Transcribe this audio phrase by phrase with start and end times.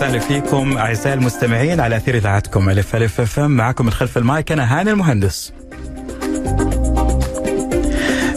[0.00, 4.80] وسهلا فيكم أعزائي المستمعين على أثير إذاعتكم ألف ألف أف معكم من خلف المايك أنا
[4.80, 5.52] هاني المهندس.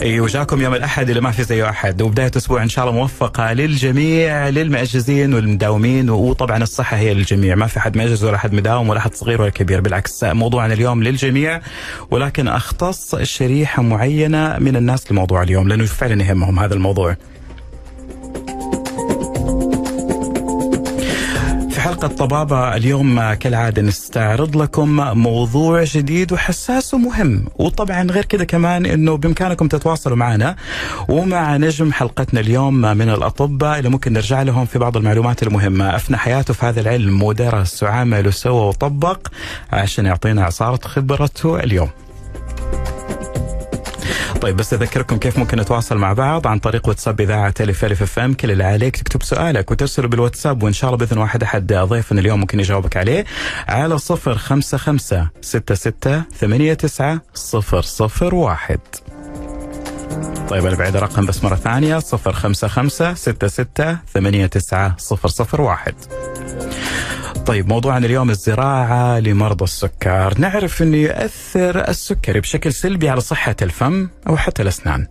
[0.02, 2.02] إي وجاكم يوم الأحد اللي ما في زيه أحد.
[2.02, 6.10] وبداية أسبوع إن شاء الله موفقة للجميع للمأجزين والمداومين.
[6.10, 7.54] وطبعا الصحة هي للجميع.
[7.54, 9.80] ما في حد مأجز ولا حد مداوم ولا حد صغير ولا كبير.
[9.80, 11.60] بالعكس موضوعنا اليوم للجميع.
[12.10, 17.16] ولكن أختص شريحة معينة من الناس لموضوع اليوم لأنه فعلا يهمهم هذا الموضوع.
[22.04, 27.44] حلقة طبابة اليوم كالعادة نستعرض لكم موضوع جديد وحساس ومهم.
[27.56, 30.56] وطبعا غير كذا كمان إنه بإمكانكم تتواصلوا معنا
[31.08, 35.96] ومع نجم حلقتنا اليوم من الأطباء اللي ممكن نرجع لهم في بعض المعلومات المهمة.
[35.96, 39.28] أفنى حياته في هذا العلم ودرس وعمل وسوى وطبق
[39.72, 41.88] عشان يعطينا عصارة خبرته اليوم.
[44.44, 48.18] طيب بس أذكركم كيف ممكن نتواصل مع بعض عن طريق واتساب إذاعة ألف ألف أف
[48.18, 48.34] إم.
[48.34, 52.40] كل اللي عليك تكتب سؤالك وترسله بالواتساب وإن شاء الله بإذن واحد أحد ضيفنا اليوم
[52.40, 53.24] ممكن يجاوبك عليه
[53.68, 58.80] على صفر خمسة خمسة ستة ستة ثمانية تسعة صفر صفر واحد.
[60.48, 65.28] طيب أنا بعيد الرقم بس مرة ثانية صفر خمسة خمسة ستة ستة ثمانية تسعة صفر
[65.28, 65.94] صفر واحد.
[67.46, 70.34] طيب موضوعنا اليوم الزراعة لمرضى السكر.
[70.38, 75.06] نعرف أنه يؤثر السكري بشكل سلبي على صحة الفم أو حتى الأسنان.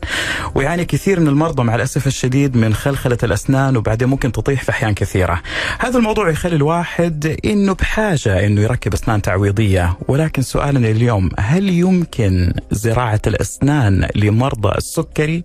[0.55, 4.93] ويعاني كثير من المرضى مع الأسف الشديد من خلخلة الأسنان وبعدين ممكن تطيح في أحيان
[4.93, 5.41] كثيرة.
[5.79, 9.97] هذا الموضوع يخلي الواحد أنه بحاجة أنه يركب أسنان تعويضية.
[10.07, 15.43] ولكن سؤالنا اليوم هل يمكن زراعة الأسنان لمرضى السكري؟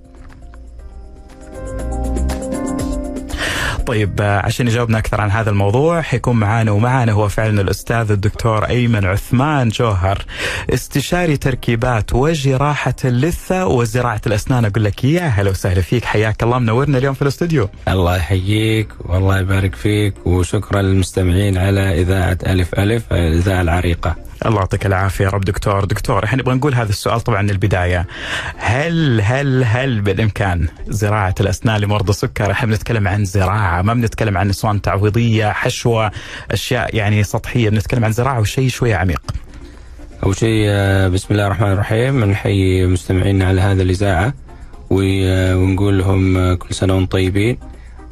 [3.89, 9.05] طيب عشان يجاوبنا أكثر عن هذا الموضوع حيكون معانا ومعانا هو فعلا الأستاذ الدكتور أيمن
[9.05, 10.25] عثمان جوهر
[10.75, 14.65] استشاري تركيبات وجراحه اللثة وزراعة الأسنان.
[14.65, 17.69] أقول لك يا هلا وسهلا فيك حياك الله منورنا اليوم في الاستوديو.
[17.89, 24.28] الله يحييك والله يبارك فيك وشكرا للمستمعين على إذاعة ألف ألف الاذاعه العريقة.
[24.47, 25.85] الله يعطيك العافية يا رب دكتور.
[25.85, 28.07] دكتور إحنا نبغى نقول هذا السؤال طبعا من البداية.
[28.57, 34.51] هل هل هل بالإمكان زراعة الأسنان لمرضى السكر؟ إحنا بنتكلم عن زراعة ما بنتكلم عن
[34.51, 36.11] اسوان تعويضية حشوة
[36.51, 37.71] أشياء يعني سطحية.
[37.71, 39.23] بنتكلم عن زراعة وشيء شوية عميق.
[40.25, 40.69] أول شيء
[41.09, 42.25] بسم الله الرحمن الرحيم.
[42.25, 44.35] نحيي مستمعينا على هذا الإذاعة
[44.91, 47.59] ونقول لهم كل سنة وأنتم طيبين.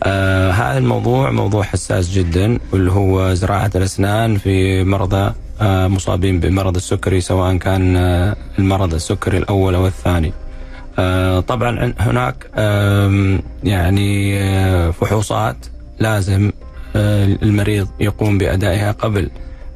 [0.02, 6.76] آه هذا الموضوع موضوع حساس جدا واللي هو زراعة الأسنان في مرضى آه مصابين بمرض
[6.76, 10.32] السكري سواء كان آه المرض السكري الأول أو الثاني.
[10.98, 12.46] آه طبعا هناك
[13.64, 14.38] يعني
[14.92, 15.56] فحوصات
[16.00, 16.52] لازم
[17.42, 19.30] المريض يقوم بأدائها قبل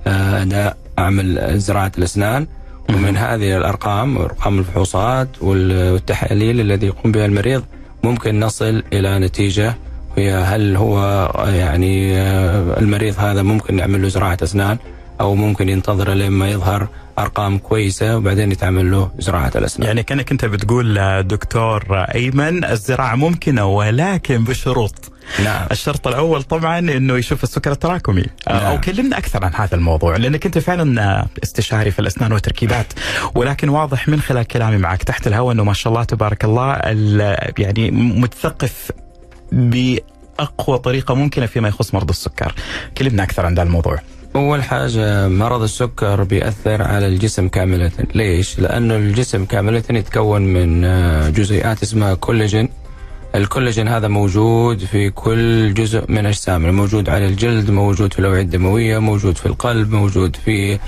[0.06, 2.46] أداء عمل زراعة الأسنان
[2.88, 7.64] ومن هذه الأرقام أرقام الفحوصات والتحاليل الذي يقوم بها المريض
[8.04, 9.74] ممكن نصل إلى نتيجة
[10.20, 10.98] هي هل هو
[11.46, 12.18] يعني
[12.78, 14.78] المريض هذا ممكن نعمل له زراعة أسنان
[15.20, 16.88] أو ممكن ينتظر لما يظهر
[17.18, 19.86] أرقام كويسة وبعدين يتعمل له زراعة الأسنان.
[19.86, 25.12] يعني كأنك أنت بتقول دكتور أيمن الزراعة ممكنة ولكن بشروط.
[25.44, 25.66] نعم.
[25.70, 28.56] الشرط الأول طبعا إنه يشوف السكر التراكمي نعم.
[28.56, 32.86] أو كلمنا أكثر عن هذا الموضوع لأنك أنت فعلا استشاري في الأسنان والتركيبات
[33.34, 36.72] ولكن واضح من خلال كلامي معك تحت الهواء إنه ما شاء الله تبارك الله
[37.58, 38.90] يعني متثقف
[39.52, 42.54] بأقوى طريقة ممكنة فيما يخص مرضى السكر.
[42.98, 43.98] كلمنا أكثر عن هذا الموضوع.
[44.36, 50.82] أول حاجة مرض السكر بيأثر على الجسم كاملة ليش؟ لأنه الجسم كاملة يتكون من
[51.32, 52.68] جزيئات اسمها كولاجين
[53.34, 58.98] الكولاجين هذا موجود في كل جزء من أجسامنا موجود على الجلد موجود في الأوعية الدموية
[58.98, 60.78] موجود في القلب موجود في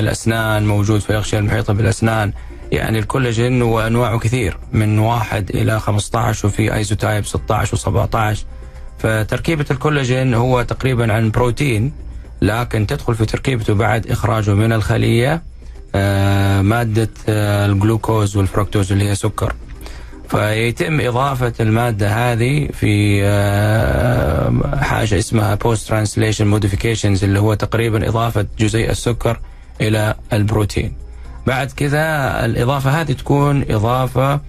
[0.00, 2.32] الأسنان موجود في الأغشية المحيطة بالأسنان
[2.72, 8.38] يعني الكولاجين وأنواعه كثير من واحد إلى 15 وفي isotype 16 و17
[8.98, 11.92] فتركيبة الكولاجين هو تقريبا عن بروتين
[12.42, 15.42] لكن تدخل في تركيبته بعد إخراجه من الخلية
[16.62, 19.54] مادة الجلوكوز والفركتوز اللي هي سكر.
[20.28, 23.20] فيتم إضافة المادة هذه في
[24.82, 29.40] حاجة اسمها post translation modifications اللي هو تقريبا إضافة جزيء السكر
[29.80, 30.92] إلى البروتين.
[31.46, 32.04] بعد كذا
[32.44, 34.40] الإضافة هذه تكون إضافة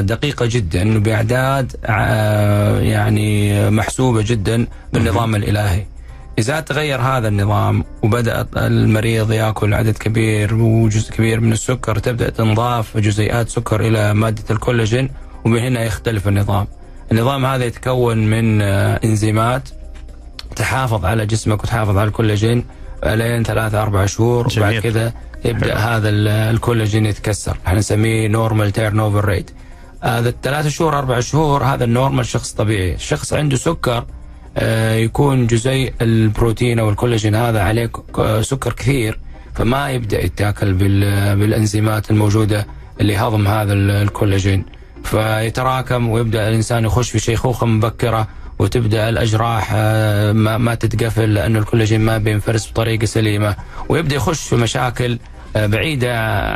[0.00, 1.72] دقيقة جدا بأعداد
[2.82, 5.84] يعني محسوبة جدا بالنظام الإلهي.
[6.38, 12.96] إذا تغير هذا النظام وبدأ المريض يأكل عدد كبير وجزء كبير من السكر تبدأ تنضاف
[12.96, 15.10] جزيئات سكر إلى مادة الكولاجين
[15.44, 16.66] ومن هنا يختلف النظام.
[17.12, 19.68] النظام هذا يتكون من إنزيمات
[20.56, 22.64] تحافظ على جسمك وتحافظ على الكولاجين
[23.04, 25.12] لين ثلاثة أربع شهور وبعد كذا
[25.44, 26.08] يبدأ هذا
[26.50, 27.56] الكولاجين يتكسر.
[27.66, 29.50] إحنا نسميه normal turnover rate
[30.02, 32.94] هذا الثلاث شهور أربع شهور هذا ال normal شخص طبيعي.
[32.94, 34.04] الشخص عنده سكر
[34.58, 37.90] آه، يكون جزيء البروتين أو الكولاجين هذا عليه
[38.40, 39.18] سكر كثير
[39.54, 42.66] فما يبدأ يتاكل بال- بالأنزيمات الموجودة
[43.00, 44.64] اللي هضم هذا ال- الكولاجين
[45.04, 52.18] فيتراكم ويبدأ الإنسان يخش في شيخوخه مبكرة وتبدأ الأجراح آه، ما, تتقفل لأنه الكولاجين ما
[52.18, 53.56] بينفرز بطريقة سليمة
[53.88, 55.18] ويبدأ يخش في مشاكل
[55.56, 56.08] بعيدة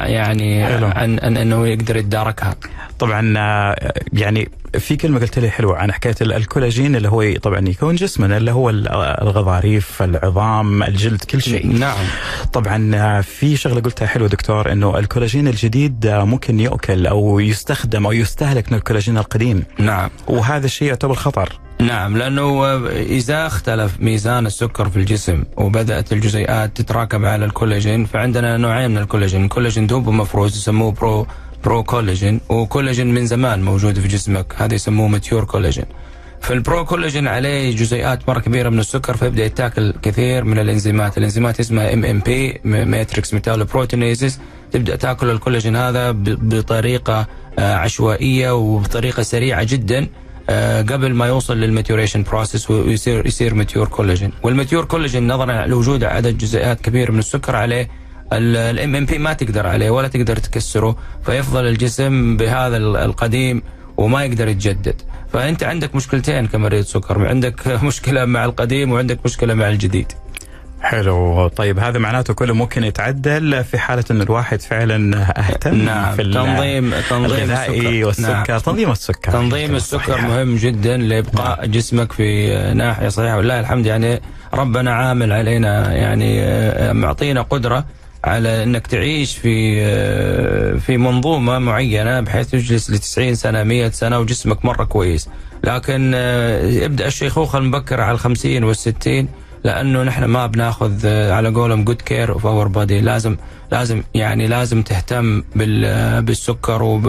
[0.05, 0.65] يعني.
[0.65, 2.57] عن, عن أنه يقدر يتداركها.
[2.99, 7.69] طبعا آه، يعني في كلمة قلت لي حلوة عن حكاية ال- الكولاجين اللي هو طبعا
[7.69, 8.89] يكون جسمنا اللي هو ال-
[9.23, 11.67] الغضاريف العظام الجلد كل شيء.
[11.79, 12.05] نعم.
[12.53, 18.07] طبعا آه، في شغلة قلتها حلوة دكتور إنه الكولاجين الجديد آه، ممكن يؤكل أو يستخدم
[18.07, 19.65] أو يستهلك من الكولاجين القديم.
[19.79, 20.11] نعم.
[20.27, 21.61] وهذا الشيء يعتبر خطر.
[21.81, 28.91] نعم لأنه إذا اختلف ميزان السكر في الجسم وبدأت الجزيئات تتراكم على الكولاجين فعندنا نوعين
[28.91, 31.27] من الكولاجين، الكولاجين دوب مفروز يسموه pro
[31.65, 34.55] pro-collagen وكولاجين من زمان موجود في جسمك.
[34.57, 35.85] هذا يسموه mature collagen.
[36.41, 41.95] فال pro-collagen عليه جزيئات مرة كبيرة من السكر فيبدأ يتاكل كثير من الإنزيمات، الإنزيمات اسمها
[41.95, 44.39] MMP matrix metalloproteinases
[44.73, 47.27] تبدأ تاكل الكولاجين هذا بطريقة
[47.59, 50.09] آه، عشوائية وبطريقة سريعة جدا
[50.51, 55.67] آه، قبل ما يوصل لل maturation process ويصير يصير mature collagen وال mature collagen نظرا
[55.67, 57.89] لوجود عدد جزيئات كبير من السكر عليه
[58.33, 60.97] ال MMP ما تقدر عليه ولا تقدر تكسره
[61.27, 63.63] فيفضل الجسم بهذا ال- القديم
[63.97, 64.95] وما يقدر يتجدد.
[65.33, 70.13] فأنت عندك مشكلتين كمريض سكر عندك مشكلة مع القديم وعندك مشكلة مع الجديد.
[70.81, 76.23] حلو طيب هذا معناته كله ممكن يتعدل في حالة أن الواحد فعلا أهتم نعم في
[76.25, 78.07] تنظيم تنظيم السكر.
[78.07, 78.59] والسكر نعم.
[78.61, 79.33] تنظيم السكر.
[79.33, 80.25] تنظيم السكر صحيح.
[80.25, 83.37] مهم جدا لإبقاء جسمك في ناحية صحيحة.
[83.37, 84.21] ولله الحمد يعني
[84.55, 87.85] ربنا عامل علينا يعني آه، معطينا قدرة
[88.25, 94.19] على أنك تعيش في آه، في منظومة معينة بحيث تجلس ل 90 سنة 100 سنة
[94.19, 95.29] وجسمك مرة كويس.
[95.65, 99.29] لكن آه، يبدا الشيخوخه المبكره على ال 50 وال 60
[99.65, 103.37] لأنه نحن ما بناخذ آه، على قولهم good care of our body لازم
[103.73, 107.01] لازم يعني لازم تهتم بال- بالسكر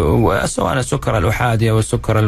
[0.46, 2.20] سواء السكر الأحادي أو السكر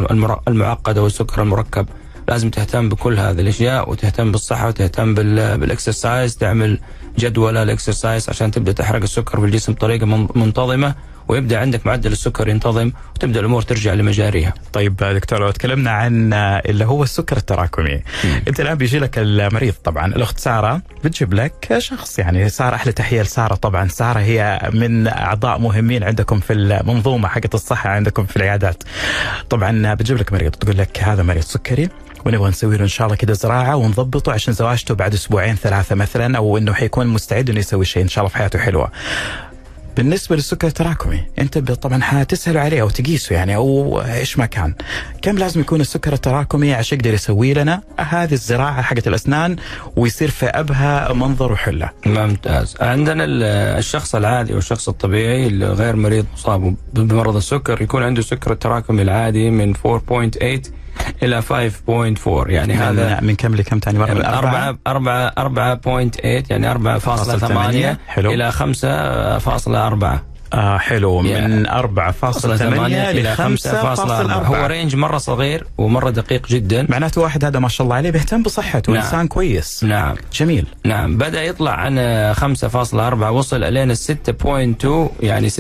[0.48, 1.86] المعقد أو السكر المركب.
[2.28, 6.80] لازم تهتم بكل هذه الأشياء وتهتم بالصحة وتهتم بال- بال exercise تعمل
[7.20, 10.96] جدول ال exercise عشان تبدأ تحرق السكر في الجسم بطريقة من- منتظمة
[11.28, 14.54] ويبدأ عندك معدل السكر ينتظم وتبدأ الأمور ترجع لمجاريها.
[14.74, 18.02] طيب دكتور لو تكلمنا عن اللي هو السكر التراكمي.
[18.48, 23.22] أنت الآن بيجي لك المريض طبعا الأخت سارة بتجيب لك شخص يعني سارة أحلى تحية
[23.22, 23.88] لسارة طبعا.
[23.88, 28.84] سارة هي من أعضاء مهمين عندكم في المنظومة حقت الصحة عندكم في العيادات.
[29.50, 31.90] طبعا بتجيب لك مريض تقول لك هذا مريض سكري
[32.26, 36.38] ونبغى نسوي له إن شاء الله كده زراعة ونضبطه عشان زواجته بعد أسبوعين ثلاثة مثلا
[36.38, 38.92] أو إنه حيكون مستعد إنه يسوي شيء إن شاء الله في حياته حلوة.
[39.98, 44.74] بالنسبة للسكر التراكمي أنت طبعا حتسال عليه أو تقيسه يعني أو إيش ما كان.
[45.22, 49.56] كم لازم يكون السكر التراكمي عشان يقدر يسوي لنا هذه الزراعة حقت الأسنان
[49.96, 52.76] ويصير في ابهى منظر وحلة؟ ممتاز.
[52.82, 53.44] عندنا ال-
[53.78, 59.50] الشخص العادي والشخص الطبيعي اللي غير مريض مصاب بمرض السكر يكون عنده سكر التراكمي العادي
[59.50, 60.72] من 4.8
[61.24, 66.74] إلى 5.4 يعني من هذا من كم لكم ثاني مرة؟ من 4 4 4.8 يعني
[66.74, 71.22] 4.8 إلى 5.4 آه حلو.
[71.22, 72.46] من 4.8
[73.14, 73.72] ل 5.4
[74.32, 76.88] هو رينج مرة صغير ومرة دقيق جدا.
[76.90, 79.04] معناته واحد هذا ما شاء الله عليه بيهتم بصحته نعم.
[79.04, 79.84] انسان كويس.
[79.84, 80.16] نعم.
[80.34, 80.66] جميل.
[80.86, 81.18] نعم.
[81.18, 81.98] بدأ يطلع عن
[82.34, 85.60] 5.4 وصل إلينا 6.2 يعني 6.2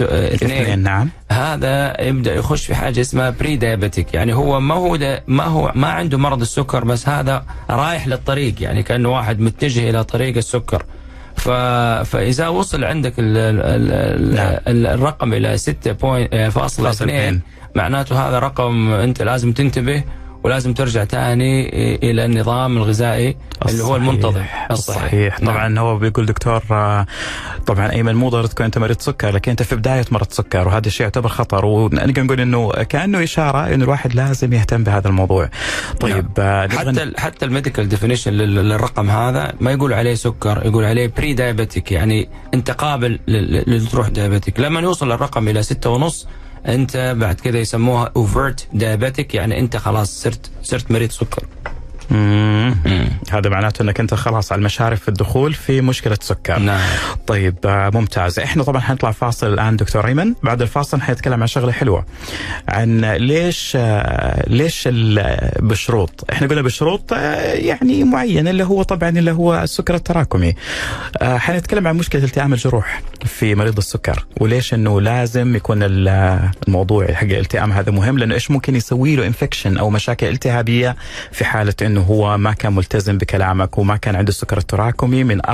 [0.00, 0.78] اثنين.
[0.78, 1.10] نعم.
[1.30, 4.98] هذا يبدأ يخش في حاجة اسمها بري دايابيتك يعني هو ما هو
[5.28, 10.04] ما هو ما عنده مرض السكر بس هذا رايح للطريق يعني كأنه واحد متجه إلى
[10.04, 10.84] طريق السكر.
[11.44, 11.50] ف...
[12.10, 13.36] فإذا وصل عندك ال...
[13.36, 13.92] ال...
[13.92, 14.34] ال...
[14.34, 14.56] نعم.
[14.68, 14.86] ال...
[14.86, 17.40] الرقم إلى 6.2 فاصل اثنين.
[17.74, 20.02] معناته هذا رقم أنت لازم تنتبه
[20.44, 21.68] ولازم ترجع تاني
[22.10, 23.36] إلى النظام الغذائي
[23.68, 24.08] اللي هو الصحيح.
[24.08, 24.42] المنتظم.
[24.70, 25.40] الصحيح.
[25.40, 25.52] نعم.
[25.54, 27.06] طبعا هو بيقول دكتور آه،
[27.66, 30.86] طبعا ايمن مو ضروري تكون أنت مريض سكر لكن أنت في بداية مرض سكر وهذا
[30.86, 31.64] الشيء يعتبر خطر.
[31.64, 35.48] ونقدر نقول إنه كأنه إشارة إنه الواحد لازم يهتم بهذا الموضوع.
[36.00, 40.84] طيب آه، نبغى حتى حتى ال medical definition للرقم هذا ما يقول عليه سكر يقول
[40.84, 46.26] عليه pre-diabetic يعني انت قابل لل- لل- تروح diabetic لما يوصل الرقم إلى ستة ونص
[46.66, 51.44] أنت بعد كذا يسموها overt diabetic يعني أنت خلاص صرت صرت مريض سكر.
[52.10, 52.74] مم.
[53.32, 56.58] هذا معناته إنك أنت خلاص على المشارف في الدخول في مشكلة سكر.
[56.58, 56.80] نعم.
[57.26, 58.38] طيب آه، ممتاز.
[58.38, 62.04] إحنا طبعا حنطلع فاصل الآن دكتور ايمن بعد الفاصل حنتكلم عن شغلة حلوة
[62.68, 64.88] عن ليش آه، ليش
[65.60, 70.54] بشروط إحنا قلنا بشروط آه، يعني معينه اللي هو طبعا اللي هو السكر التراكمي.
[71.22, 77.24] حنتكلم عن مشكلة التئام الجروح في مريض السكر وليش إنه لازم يكون ال- الموضوع حق
[77.24, 80.96] الالتئام هذا مهم لأنه إيش ممكن يسوي له infection أو مشاكل التهابية
[81.32, 85.42] في حالة إنه إنه هو ما كان ملتزم بكلامك وما كان عنده السكر التراكمي من
[85.42, 85.52] 4.8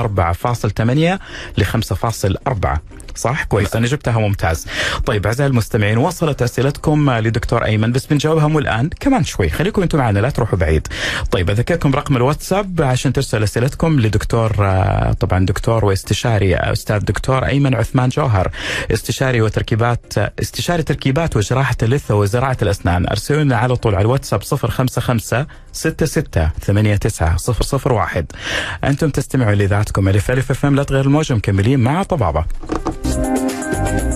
[1.57, 2.77] ل 5.4
[3.15, 4.67] صح؟ كويس أنا جبتها ممتاز.
[5.05, 9.49] طيب أعزائي المستمعين وصلت أسئلتكم لدكتور أيمن بس بنجاوبها مو الآن كمان شوي.
[9.49, 10.87] خليكم أنتم معنا لا تروحوا بعيد.
[11.31, 17.75] طيب أذكركم رقم الواتساب عشان ترسل أسئلتكم لدكتور آه، طبعا دكتور واستشاري أستاذ دكتور أيمن
[17.75, 18.51] عثمان جوهر
[18.91, 23.07] استشاري وتركيبات استشاري تركيبات وجراحة اللثة وزراعة الأسنان.
[23.07, 26.23] ارسلوا لنا على طول على الواتساب 055 66
[26.61, 27.37] 89
[27.91, 28.25] 001
[28.83, 32.45] أنتم تستمعوا لإذاعتكم ألف ألف لا تغير الموجه مكملين مع طبابة.
[33.13, 34.10] Thank you.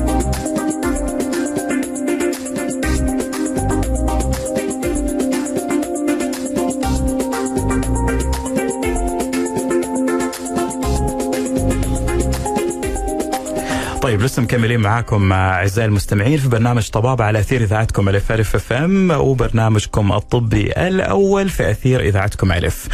[14.16, 18.74] طيب لسه مكملين معاكم أعزائي المستمعين في برنامج طبابة على أثير إذاعتكم ألف ألف أف
[18.74, 22.88] أم وبرنامجكم الطبي الأول في أثير إذاعتكم ألف.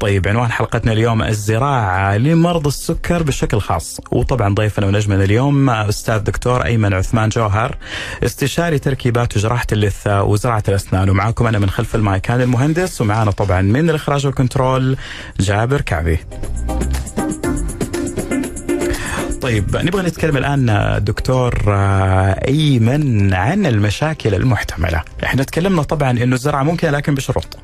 [0.00, 6.64] طيب عنوان حلقتنا اليوم الزراعة لمرضى السكر بشكل خاص وطبعا ضيفنا ونجمنا اليوم أستاذ دكتور
[6.64, 7.76] أيمن عثمان جوهر
[8.24, 13.90] استشاري تركيبات وجراحة اللثه وزراعة الأسنان ومعاكم أنا من خلف المايكان المهندس ومعانا طبعا من
[13.90, 14.96] الإخراج والكنترول
[15.40, 16.18] جابر كعبي.
[19.46, 21.54] طيب نبغى نتكلم الآن دكتور
[22.48, 27.58] أيمن عن المشاكل المحتملة، إحنا تكلمنا طبعا إنه الزراعه ممكنة لكن بشروط.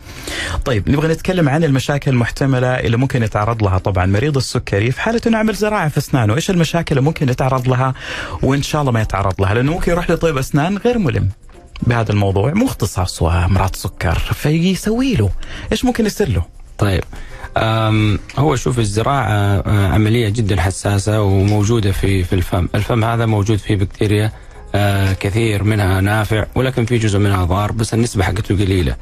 [0.64, 4.06] طيب نبغى نتكلم عن المشاكل المحتملة اللي ممكن يتعرض لها طبعا.
[4.06, 7.94] مريض السكري في حالة إنه عمل زراعة في أسنانه، إيش المشاكل اللي ممكن يتعرض لها؟
[8.42, 11.28] وإن شاء الله ما يتعرض لها، لأنه ممكن يروح لطبيب أسنان غير ملم.
[11.82, 12.52] بهذا الموضوع.
[12.52, 15.30] مو اختصاص وامراض سكر فيسوي له.
[15.72, 16.44] إيش ممكن يصير له؟
[16.78, 17.04] طيب
[18.38, 24.32] هو شوف الزراعة عملية جدا حساسة وموجودة في في الفم، الفم هذا موجود فيه بكتيريا
[25.20, 28.96] كثير منها نافع ولكن في جزء منها ضار بس النسبة حقته قليلة.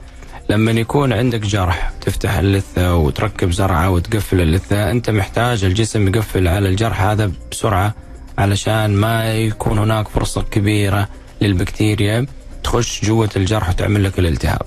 [0.51, 6.69] لما يكون عندك جرح تفتح اللثة وتركب زرعة وتقفل اللثة أنت محتاج الجسم يقفل على
[6.69, 7.95] الجرح هذا بسرعة
[8.39, 11.09] علشان ما يكون هناك فرصة كبيرة
[11.41, 12.27] للبكتيريا
[12.65, 14.63] تخش جوة الجرح وتعمل لك الالتهاب.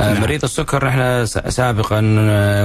[0.00, 0.20] نعم.
[0.20, 1.96] مريض السكر إحنا سابقا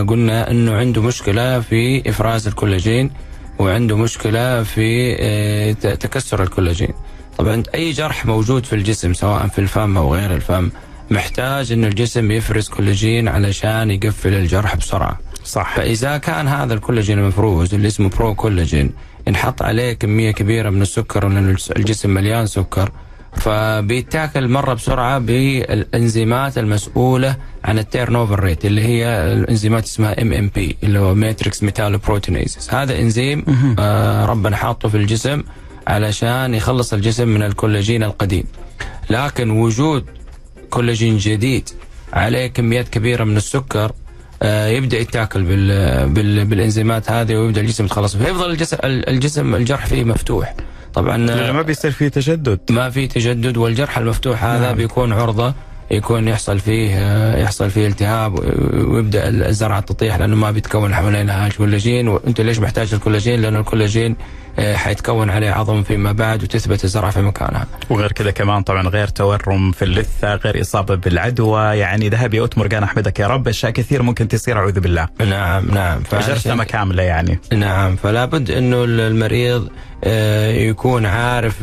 [0.10, 3.12] قلنا إنه عنده مشكلة في إفراز الكولاجين
[3.60, 6.94] وعنده مشكلة في تكسر الكولاجين.
[7.38, 10.70] طبعا أي جرح موجود في الجسم سواء في الفم أو غير الفم
[11.12, 15.20] محتاج انه الجسم يفرز كولاجين علشان يقفل الجرح بسرعة.
[15.44, 18.92] صح فإذا كان هذا الكولاجين المفروز اللي اسمه pro-collagen
[19.28, 22.92] ينحط عليه كمية كبيرة من السكر لأن الجسم مليان سكر
[23.36, 31.00] فبيتاكل مرة بسرعة بالأنزيمات المسؤولة عن ال turnover rate اللي هي الأنزيمات اسمها MMP اللي
[31.00, 33.46] هو matrix metalloproteinase هذا إنزيم
[33.80, 35.44] آه ربنا حاطه في الجسم
[35.88, 38.44] علشان يخلص الجسم من الكولاجين القديم.
[39.10, 40.06] لكن وجود
[40.70, 41.70] كولاجين جديد
[42.14, 43.92] عليه كميات كبيرة من السكر
[44.42, 48.16] آه يبدأ يتاكل بال بال بالإنزيمات هذه ويبدأ الجسم يتخلص.
[48.18, 50.56] فيفضل الجسم الجسم الجرح فيه مفتوح.
[50.96, 51.18] طبعا
[51.52, 54.76] ما بيصير فيه تجدد ما في تجدد والجرح المفتوح هذا نعم.
[54.76, 55.54] بيكون عرضة
[55.92, 58.40] يكون يحصل فيه يحصل فيه التهاب
[58.74, 64.16] ويبدأ الزرعة تطيح لأنه ما بيتكون حوالينها الكولاجين وأنت ليش محتاج الكولاجين؟ لأنه الكولاجين
[64.60, 67.68] حيتكون عليه عظم فيما بعد وتثبت الزرعة في مكانها.
[67.90, 72.84] وغير كذا كمان طبعا غير تورم في اللثة، غير إصابة بالعدوى، يعني ذهبي أوت مرجان
[72.84, 75.08] أحمدك يا رب أشياء كثير ممكن تصير أعوذ بالله.
[75.20, 77.40] نعم نعم جرثمة كاملة يعني.
[77.54, 79.70] نعم فلا بد إنه المريض
[80.70, 81.62] يكون عارف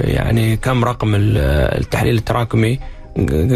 [0.00, 2.78] يعني كم رقم التحليل التراكمي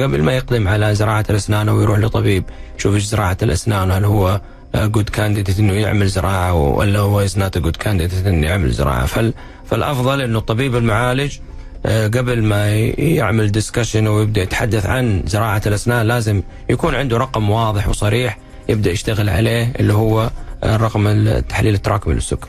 [0.02, 2.45] قبل ما يقدم على زراعة الأسنان أو يروح لطبيب
[2.78, 4.40] يشوف إيش زراعة الأسنان هل هو
[4.75, 9.35] good candidate إنه يعمل زراعة ولا هو is not good candidate إنه يعمل زراعة فال
[9.71, 11.38] فالأفضل إنه الطبيب المعالج
[11.87, 18.38] قبل ما يعمل discussion ويبدا يتحدث عن زراعة الأسنان لازم يكون عنده رقم واضح وصريح
[18.69, 20.31] يبدأ يشتغل عليه اللي هو
[20.64, 22.49] الرقم التحليل التراكمي للسكر.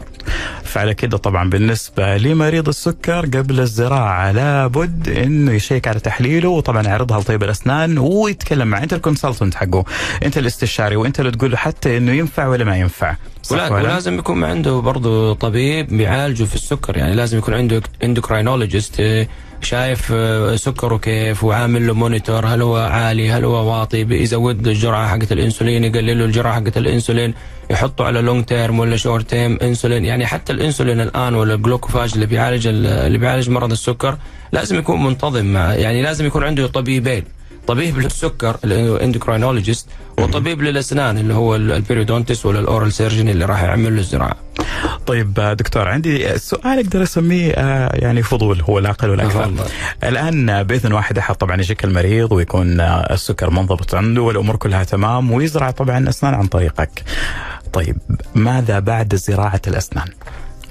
[0.63, 7.19] فعلى كده طبعا بالنسبة لمريض السكر قبل الزراعة لابد إنه يشيك على تحليله وطبعا يعرضها
[7.19, 9.85] لطبيب الأسنان ويتكلم مع أنت ال consultant حقه،
[10.25, 13.15] أنت الاستشاري وأنت اللي تقول له حتى إنه ينفع ولا ما ينفع.
[13.51, 19.27] ولا ولازم يكون عنده برضه طبيب بيعالجه في السكر يعني لازم يكون عنده endocrinologist
[19.61, 20.13] شايف
[20.59, 22.45] سكره كيف؟ وعامل له monitor.
[22.45, 26.77] هل هو عالي؟ هل هو واطي؟ بيزود له الجرعة حقت الإنسولين يقلل له الجرعة حقت
[26.77, 27.33] الإنسولين.
[27.69, 32.25] يحطه على long term ولا short term insulin يعني حتى الإنسولين الآن ولا الجلوكوفاج اللي
[32.25, 34.17] بيعالج اللي بيعالج مرض السكر
[34.51, 37.23] لازم يكون منتظم مع يعني لازم يكون عنده طبيبين.
[37.69, 43.45] طبيب للسكر ال endocrinologist وطبيب للأسنان اللي هو ال periodontist ولا ال oral surgeon اللي
[43.45, 44.35] راح يعمل له الزراعة.
[45.07, 49.45] طيب آه، دكتور عندي سؤال أقدر أسميه آه، يعني فضول هو لا أقل ولا أكثر.
[49.45, 49.65] تفضل.
[50.03, 55.31] الآن بإذن واحد أحد طبعا يجيك المريض ويكون آه، السكر منضبط عنده والأمور كلها تمام
[55.31, 57.03] ويزرع طبعا أسنان عن طريقك.
[57.73, 57.97] طيب
[58.35, 60.07] ماذا بعد زراعة الأسنان؟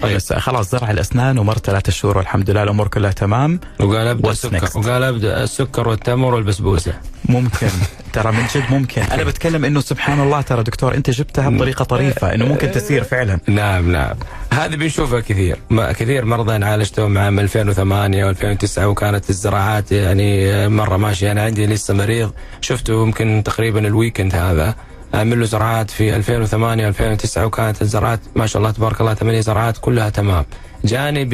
[0.03, 0.17] طيب.
[0.17, 3.61] بس خلاص زرع الأسنان ومر ثلاثة شهور والحمد لله الأمور كلها تمام.
[3.81, 6.93] وقال أبدأ السكر؟ وقال أبدأ السكر والتمر والبسبوسة.
[7.25, 7.69] ممكن.
[8.13, 9.03] ترى من جد ممكن.
[9.03, 13.39] أنا بتكلم إنه سبحان الله ترى دكتور أنت جبتها بطريقة طريفة إنه ممكن تسير فعلا.
[13.47, 14.17] نعم نعم.
[14.53, 15.59] هذه بنشوفها كثير.
[15.71, 21.33] ما كثير مرضى عالجتهم عام 2008 و2009 وكانت الزراعات يعني مرة ماشية.
[21.33, 24.75] أنا عندي لسه مريض شفته يمكن تقريبا الويكند هذا.
[25.15, 29.79] أعمل له زراعات في 2008 2009 وكانت الزراعات ما شاء الله تبارك الله ثمانية زراعات
[29.79, 30.45] كلها تمام.
[30.85, 31.25] جاني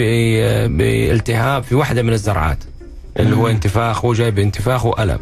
[0.69, 2.59] بالتهاب في واحدة من الزراعات
[3.19, 5.19] اللي هو انتفاخ هو جاي بانتفاخ وألم.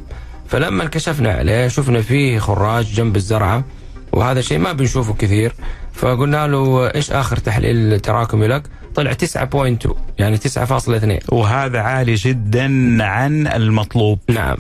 [0.49, 3.65] فلما كشفنا عليه شفنا فيه خراج جنب الزرعة
[4.13, 5.55] وهذا شيء ما بنشوفه كثير.
[5.93, 8.63] فقلنا له إيش آخر تحليل تراكمي لك؟
[8.95, 12.65] طلع 9.2 يعني 9.2 وهذا عالي جدا
[13.05, 14.19] عن المطلوب.
[14.29, 14.57] نعم.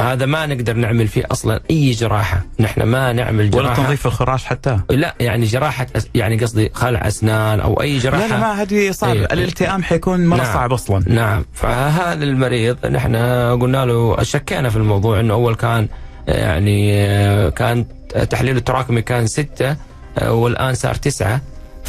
[0.00, 1.60] هذا ما نقدر نعمل فيه أصلا.
[1.70, 2.44] أي جراحة.
[2.60, 3.82] نحن ما نعمل ولا جراحة.
[3.82, 4.80] تنظيف الخراج حتى.
[4.90, 9.16] لا يعني جراحة يعني قصدي خلع أسنان أو أي جراحه لا لا ما هذه صعب
[9.16, 9.24] إيه.
[9.24, 10.54] الالتئام حيكون مرة نعم.
[10.54, 11.04] صعب أصلا.
[11.06, 11.44] نعم.
[11.52, 13.16] فهذا المريض نحن
[13.60, 15.88] قلنا له شكينا في الموضوع إنه أول كان
[16.28, 17.86] يعني كان
[18.30, 19.76] تحليل التراكمي كان ستة
[20.18, 21.40] آه، والآن صار تسعة.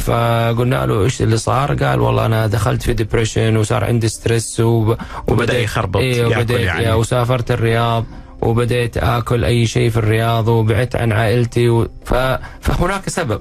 [0.06, 4.96] فقلنا له إيش اللي صار؟ قال والله أنا دخلت في depression وصار عندي stress وب...
[5.28, 6.92] وبدأ يخربط، إيه وبدأت يعني.
[6.92, 8.04] وسافرت الرياض
[8.42, 11.88] وبديت آكل أي شيء في الرياض وبعدت عن عائلتي و...
[12.04, 12.14] ف...
[12.60, 13.40] فهناك سبب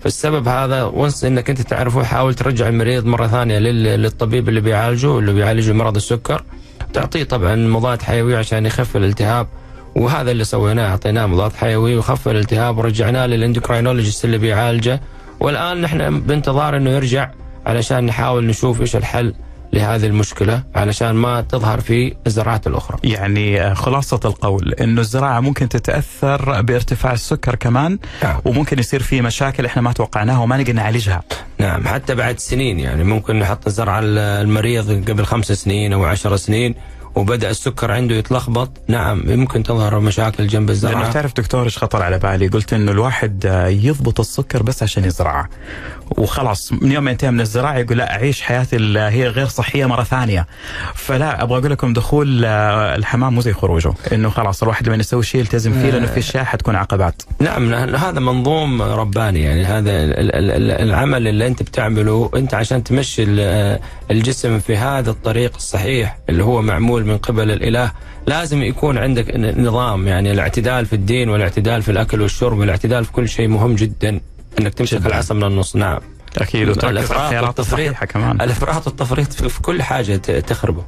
[0.00, 3.84] فالسبب هذا ونس إنك أنت تعرفه حاول ترجع المريض مرة ثانية لل...
[4.02, 6.42] للطبيب اللي بيعالجه اللي بيعالجه مرض السكر
[6.92, 9.46] تعطيه طبعا مضاد حيوي عشان يخف الالتهاب
[9.96, 15.00] وهذا اللي سويناه أعطيناه مضاد حيوي وخف الالتهاب ورجعناه للاندوكراينولوجيست اللي بيعالجه
[15.40, 17.30] والآن نحن بانتظار إنه يرجع
[17.66, 19.34] علشان نحاول نشوف إيش الحل
[19.72, 22.98] لهذه المشكلة علشان ما تظهر في الزراعات الأخرى.
[23.04, 28.40] يعني آه، خلاصة القول إنه الزراعة ممكن تتأثر بارتفاع السكر كمان نعم.
[28.44, 31.22] وممكن يصير في مشاكل إحنا ما توقعناها وما نقدر نعالجها
[31.58, 36.74] نعم حتى بعد سنين يعني ممكن نحط الزرع المريض قبل خمس سنين أو عشر سنين
[37.16, 38.70] وبدأ السكر عنده يتلخبط.
[38.88, 42.92] نعم يمكن تظهر مشاكل جنب لأنه الزرعه تعرف دكتور إيش خطر على بالي؟ قلت إنه
[42.92, 45.48] الواحد آه، يضبط السكر بس عشان يزرعه.
[46.18, 50.02] وخلاص من يوم ينتهي من الزراعة يقول لا أعيش حياتي اللي هي غير صحية مرة
[50.02, 50.46] ثانية.
[50.94, 55.22] فلا أبغى أقول لكم دخول آه، الحمام مو زي خروجه إنه خلاص الواحد لما يسوي
[55.22, 57.22] شيء يلتزم فيه لأنه في أشياء حتكون عقبات.
[57.40, 62.84] نعم هذا منظوم رباني يعني هذا ال- ال- ال- العمل اللي أنت بتعمله أنت عشان
[62.84, 63.78] تمشي ال-
[64.10, 67.92] الجسم في هذا الطريق الصحيح اللي هو معمول من قبل الإله
[68.26, 73.28] لازم يكون عندك نظام يعني الاعتدال في الدين والاعتدال في الأكل والشرب والاعتدال في كل
[73.28, 74.20] شيء مهم جدا.
[74.60, 75.06] إنك تمسك.
[75.06, 75.76] العصا من النص.
[75.76, 76.00] نعم.
[76.38, 76.68] أكيد.
[76.68, 77.58] وتركز على الخيارات والتفريط.
[77.58, 78.40] الصحيحة كمان.
[78.40, 80.84] الافراط والتفريط في كل حاجة تخربه.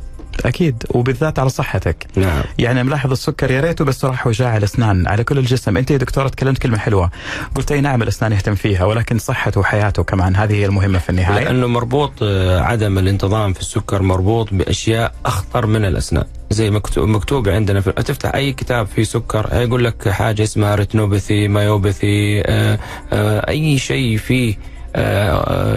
[0.47, 2.07] أكيد وبالذات على صحتك.
[2.17, 2.43] نعم.
[2.59, 5.77] يعني ملاحظ السكر يا ريته بس راح وجاع الأسنان على كل الجسم.
[5.77, 7.11] أنت يا دكتورة تكلمت كلمة حلوة.
[7.55, 11.45] قلت أي نعم الأسنان يهتم فيها ولكن صحته وحياته كمان هذه هي المهمة في النهاية.
[11.45, 16.25] لأنه مربوط آه، عدم الانتظام في السكر مربوط بأشياء أخطر من الأسنان.
[16.51, 21.49] زي مكتوب مكتوب عندنا في تفتح أي كتاب فيه سكر يقول لك حاجة اسمها ريتنوباثي
[21.49, 22.79] مايوباثي آه،
[23.13, 24.59] آه، أي شيء فيه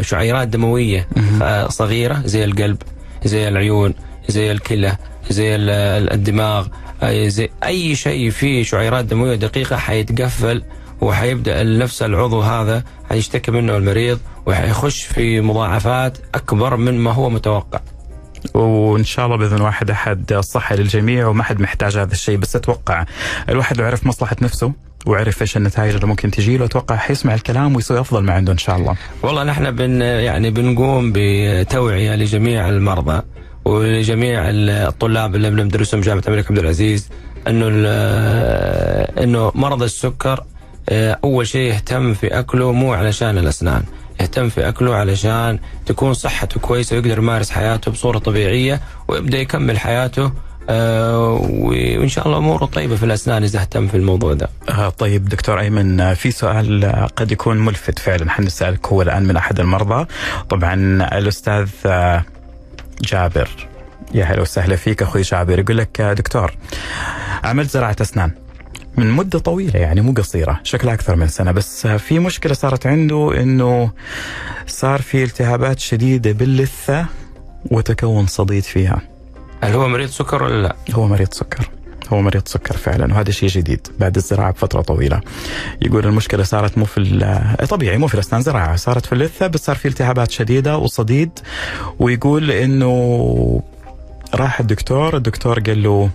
[0.02, 1.08] شعيرات دموية
[1.68, 2.78] صغيرة زي القلب
[3.26, 3.94] زي العيون.
[4.28, 4.96] زي الكلى
[5.30, 6.68] زي ال- ال- الدماغ
[7.04, 10.64] زي أي شيء فيه شعيرات دموية دقيقة حيتقفل
[11.02, 17.80] وحيبدأ نفس العضو هذا حيشتكي منه المريض وحيخش في مضاعفات أكبر من ما هو متوقع.
[18.54, 23.06] وإن شاء الله بإذن واحد أحد الصحة للجميع وما حد محتاج هذا الشيء بس أتوقع
[23.50, 24.72] الواحد لو عرف مصلحة نفسه
[25.06, 28.58] وعرف إيش النتائج اللي ممكن تجي له أتوقع حيسمع الكلام ويسوي أفضل ما عنده إن
[28.58, 28.96] شاء الله.
[29.24, 33.22] والله نحن بن يعني بنقوم بتوعية لجميع المرضى
[33.66, 37.10] ولجميع الطلاب اللي بندرسهم جامعة الملك عبد العزيز
[37.48, 37.68] إنه
[39.24, 40.44] إنه مرض السكر
[40.90, 43.84] آه، أول شيء يهتم في أكله مو علشان الأسنان
[44.22, 50.32] يهتم في أكله علشان تكون صحته كويسة ويقدر يمارس حياته بصورة طبيعية ويبدأ يكمل حياته
[50.70, 54.50] آه، وإن شاء الله أموره طيبة في الأسنان إذا اهتم في الموضوع ده.
[54.70, 59.38] آه طيب دكتور أيمن آه، في سؤال قد يكون ملفت فعلا حنسالك هو الآن من
[59.38, 60.06] أحد المرضى
[60.50, 60.74] طبعا
[61.18, 61.68] الأستاذ
[63.02, 63.50] جابر.
[64.14, 65.60] يا هلا وسهلا فيك أخوي جابر.
[65.60, 66.54] يقول لك دكتور
[67.44, 68.32] عملت زراعة أسنان
[68.98, 73.42] من مدة طويلة يعني مو قصيرة شكلها أكثر من سنة بس في مشكلة صارت عنده
[73.42, 73.92] إنه
[74.68, 77.06] صار في التهابات شديدة باللثة
[77.72, 79.02] وتكون صديد فيها.
[79.64, 81.70] هل هو مريض سكر ولا لا؟ هو مريض سكر.
[82.14, 85.22] هو مريض سكر فعلا وهذا شيء جديد بعد الزراعة بفترة طويلة.
[85.82, 88.76] يقول المشكلة صارت مو في ال- طبيعي مو في الأسنان زراعة.
[88.76, 91.30] صارت في اللثة بس صار في التهابات شديدة وصديد.
[92.00, 93.64] ويقول إنه
[94.36, 96.10] راح الدكتور الدكتور قال له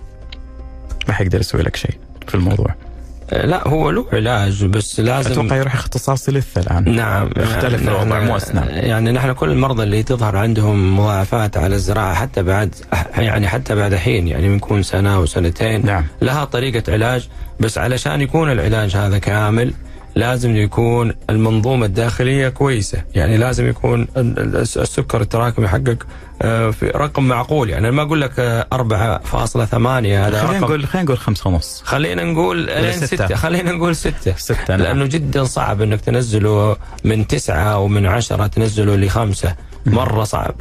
[1.07, 1.95] ما حيقدر يسوي لك شيء
[2.27, 2.67] في الموضوع.
[2.69, 2.86] آه،
[3.31, 8.17] لا هو له علاج بس لازم أتوقع يروح اختصاصي لثه الآن نعم يختلف يعني الوضع،
[8.19, 8.67] نحن- مو أسنان.
[8.69, 12.75] يعني نحن كل المرضى اللي تظهر عندهم مضاعفات على الزراعة حتى بعد
[13.17, 16.05] يعني حتى بعد حين يعني بنكون سنة أو سنتين نعم.
[16.21, 17.27] لها طريقة علاج
[17.59, 19.73] بس علشان يكون العلاج هذا كامل
[20.17, 23.03] لازم يكون المنظومة الداخلية كويسة.
[23.15, 26.05] يعني لازم يكون ال- ال- السكر التراكمي حقك
[26.41, 27.69] آه، في رقم معقول.
[27.69, 31.81] يعني أنا ما أقول لك آه، 4.8 هذا خلينا نقول خلينا نقول خمسة ونص.
[31.85, 33.35] خلينا نقول لين ستة.
[33.35, 34.35] خلينا نقول ستة.
[34.37, 34.79] ستة نعم.
[34.79, 39.55] لأنه جدا صعب أنك تنزله من تسعة أو من عشرة تنزله لخمسة.
[39.85, 40.55] مرة صعب.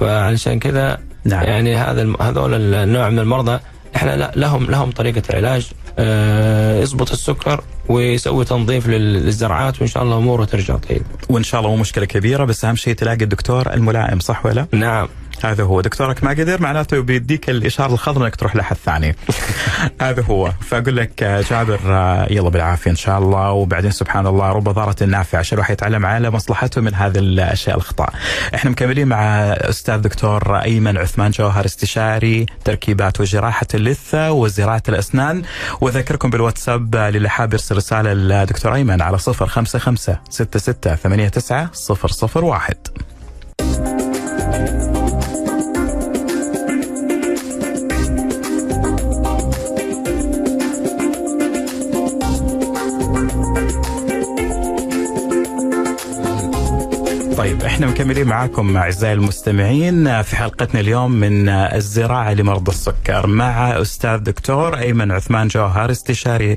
[0.00, 1.44] فعلشان كذا نعم.
[1.44, 3.58] يعني هذا هذول النوع من المرضى
[3.96, 5.66] إحنا لا- لهم لهم طريقة علاج
[5.98, 11.02] آه، يضبط السكر ويسوي تنظيف لل- للزرعات وإن شاء الله أموره ترجع طيب.
[11.28, 15.08] وإن شاء الله مو مشكلة كبيرة بس أهم شيء تلاقي الدكتور الملائم صح ولا؟ نعم.
[15.44, 15.80] هذا هو.
[15.80, 19.16] دكتورك ما قدر معناته بيديك الإشارة الخضراء إنك تروح لحد ثاني.
[20.00, 20.52] هذا هو.
[20.60, 21.80] فأقول لك جابر
[22.30, 23.50] يلا بالعافية إن شاء الله.
[23.50, 25.38] وبعدين سبحان الله رب ضارة نافعة.
[25.38, 28.06] عشان الواحد يتعلم على مصلحته من هذه الأشياء الخطا
[28.54, 35.42] إحنا مكملين مع أستاذ دكتور أيمن عثمان جوهر استشاري تركيبات وجراحة اللثة وزراعة الأسنان.
[35.80, 39.96] وأذكركم بالواتساب للي حاب يرسل رسالة للدكتور أيمن على 055
[40.30, 42.74] 66 89 001
[57.60, 64.16] طيب إحنا مكملين معاكم أعزائي المستمعين في حلقتنا اليوم من الزراعة لمرضى السكر مع أستاذ
[64.18, 66.56] دكتور أيمن عثمان جوهر استشاري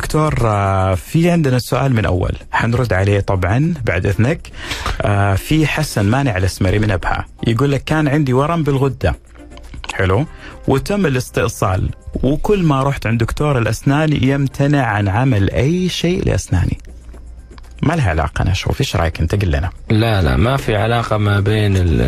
[0.00, 2.32] دكتور آه، في عندنا سؤال من أول.
[2.52, 4.48] حنرد عليه طبعا بعد إذنك.
[5.02, 7.26] آه، في حسن مانع الأسمري من أبها.
[7.46, 9.14] يقول لك كان عندي ورم بالغدة.
[9.94, 10.26] حلو.
[10.68, 11.90] وتم الاستئصال.
[12.22, 16.78] وكل ما رحت عند دكتور الأسنان يمتنع عن عمل أي شيء لأسناني.
[17.82, 18.80] ما لها علاقة أنا أشوف.
[18.80, 19.70] إيش رأيك أنت؟ قل لنا.
[19.90, 22.00] لا لا ما في علاقة ما بين ال-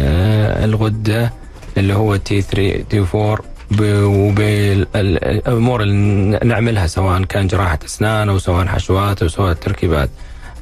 [0.65, 1.33] الغدة
[1.77, 3.39] اللي هو تي 3 تي 4
[3.81, 10.11] وبالأمور اللي نعملها سواء كان جراحة أسنان أو سواء حشوات أو سواء تركيبات.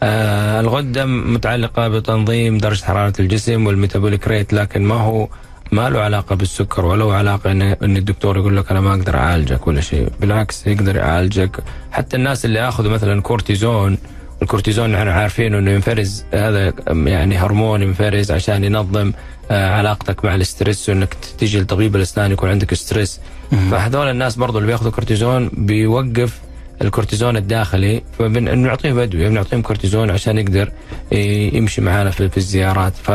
[0.02, 5.28] آه الغدة متعلقة بتنظيم درجة حرارة الجسم وال metabolic rate لكن ما هو
[5.72, 9.16] ما له علاقة بالسكر ولا له علاقة ان إن الدكتور يقول لك أنا ما أقدر
[9.16, 11.56] أعالجك ولا شيء، بالعكس يقدر يعالجك،
[11.92, 13.98] حتى الناس اللي يأخذوا مثلا كورتيزون
[14.42, 19.12] الكورتيزون نحن عارفين إنه ينفرز هذا يعني هرمون ينفرز عشان ينظم
[19.50, 24.66] علاقتك مع ال stress وإنك تيجي لطبيب الأسنان يكون عندك stress فهذول الناس برضو اللي
[24.66, 26.40] بياخذوا كورتيزون بيوقف
[26.82, 30.72] الكورتيزون الداخلي فبنعطيه بدوي بنعطيهم كورتيزون عشان يقدر
[31.12, 33.10] يمشي معنا في, الزيارات ف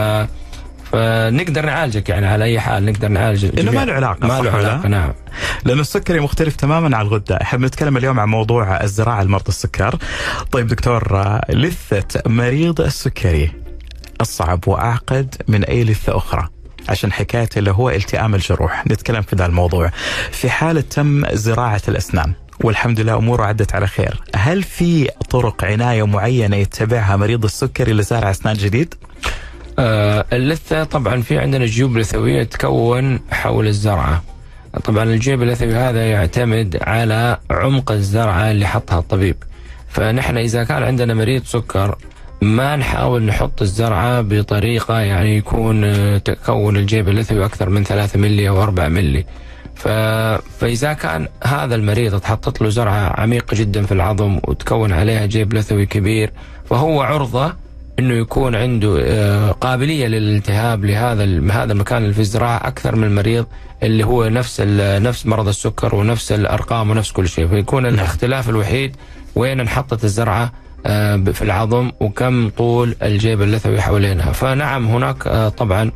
[0.91, 3.71] فنقدر نعالجك يعني على أي حال نقدر نعالج الجميع.
[3.81, 5.13] ما له علاقة، ما له؟ علاقة نعم
[5.65, 9.95] لأنه السكري مختلف تماما عن الغدة، إحنا بنتكلم اليوم عن موضوع الزراعة لمرضى السكر.
[10.51, 13.51] طيب دكتور آه، لثة مريض السكري
[14.21, 16.47] أصعب وأعقد من أي لثة أخرى.
[16.89, 19.91] عشان حكاية اللي هو التئام الجروح، نتكلم في ذا الموضوع.
[20.31, 26.05] في حاله تم زراعة الأسنان والحمد لله اموره عدت على خير، هل في طرق عناية
[26.05, 28.93] معينة يتبعها مريض السكري لزارع أسنان جديد؟
[29.79, 34.23] آه، اللثة طبعا في عندنا جيوب لثوية تكون حول الزرعة
[34.83, 39.35] طبعا الجيب اللثوي هذا يعتمد على عمق الزرعة اللي حطها الطبيب
[39.89, 41.97] فنحن إذا كان عندنا مريض سكر
[42.41, 48.49] ما نحاول نحط الزرعة بطريقة يعني يكون آه، تكون الجيب اللثوي أكثر من 3 ملي
[48.49, 49.25] أو 4 ملي
[49.75, 49.87] ف...
[50.59, 55.85] فإذا كان هذا المريض اتحطت له زرعة عميقة جدا في العظم وتكون عليها جيب لثوي
[55.85, 56.31] كبير
[56.69, 57.53] فهو عرضة
[57.99, 63.45] إنه يكون عنده آه، قابلية للالتهاب لهذا هذا المكان اللي في الزراعة أكثر من المريض
[63.83, 67.47] اللي هو نفس ال- نفس مرض السكر ونفس الأرقام ونفس كل شيء.
[67.47, 68.95] فيكون الاختلاف الوحيد
[69.35, 70.51] وين انحطت الزرعة
[71.33, 74.31] في العظم وكم طول الجيب اللثوي حوالينها.
[74.31, 75.91] فنعم هناك آه، طبعا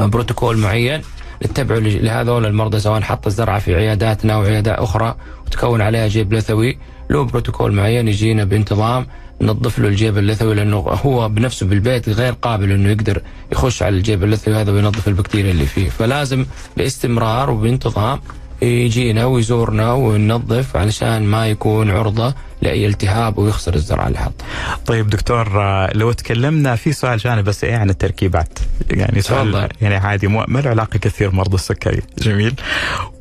[0.00, 1.00] بروتوكول معين
[1.44, 5.14] نتبعه لهذول المرضى سواء حط الزرعة في عياداتنا أو عيادات أخرى
[5.46, 6.78] وتكون عليها جيب لثوي.
[7.10, 9.06] له بروتوكول معين يجينا بانتظام
[9.40, 14.24] ننظف له الجيب اللثوي لأنه هو بنفسه بالبيت غير قابل إنه يقدر يخش على الجيب
[14.24, 15.88] اللثوي هذا وينظف البكتيريا اللي فيه.
[15.88, 18.20] فلازم باستمرار وبانتظام
[18.62, 24.44] يجينا ويزورنا وننظف علشان ما يكون عرضة لأي التهاب ويخسر الزرع اللي حطه.
[24.86, 28.58] طيب دكتور آه، لو تكلمنا في سؤال جانب بس إيه عن التركيبات
[28.90, 29.68] يعني سؤال.
[29.80, 32.54] يعني عادي ما له علاقة كثير مرضى السكري جميل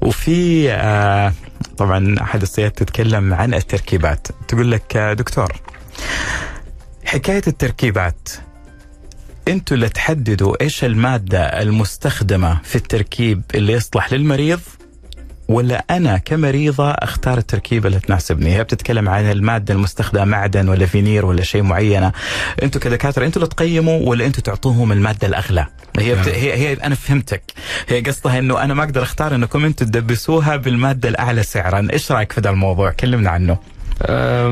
[0.02, 1.34] وفي آه
[1.78, 5.52] طبعا أحد السيادات تتكلم عن التركيبات تقول لك آه، دكتور
[7.06, 8.30] حكاية التركيبات
[9.48, 14.60] أنتوا اللي تحددوا إيش المادة المستخدمة في التركيب اللي يصلح للمريض
[15.54, 21.26] ولا أنا كمريضة أختار التركيبة اللي تناسبني؟ هي بتتكلم عن المادة المستخدمة معدن ولا فينير
[21.26, 22.12] ولا شيء معينة.
[22.64, 25.68] أنتوا كدكاترة أنتوا اللي تقيموا ولا أنتوا تعطوهم المادة الأغلى؟
[26.00, 26.28] هي, بت...
[26.28, 27.44] هي هي أنا فهمتك.
[27.90, 31.88] هي قصدها إنه أنا ما أقدر أختار إنكم أنتوا تدبسوها بالمادة الأعلى سعرا.
[31.94, 33.58] إيش رأيك في ذا الموضوع؟ كلمنا عنه.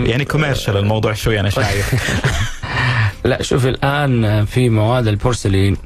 [0.07, 1.93] يعني commercial الموضوع شوي أنا شايف.
[3.25, 5.77] لا شوف الآن في مواد البورسلين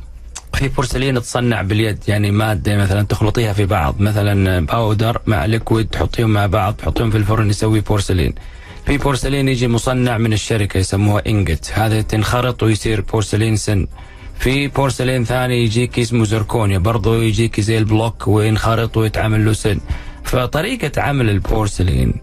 [0.56, 6.30] في بورسلين تصنع باليد يعني مادة مثلا تخلطيها في بعض مثلا powder مع liquid تحطيهم
[6.30, 8.34] مع بعض تحطيهم في الفرن يسوي بورسلين.
[8.86, 13.88] في بورسلين يجي مصنع من الشركة يسموها ingot هذا تنخرط ويصير بورسلين سن.
[14.40, 19.80] في بورسلين ثاني يجيك اسمه زركونيا برضه يجيك زي ال block وينخرط ويتعمل له سن.
[20.24, 22.14] فطريقة عمل البورسلين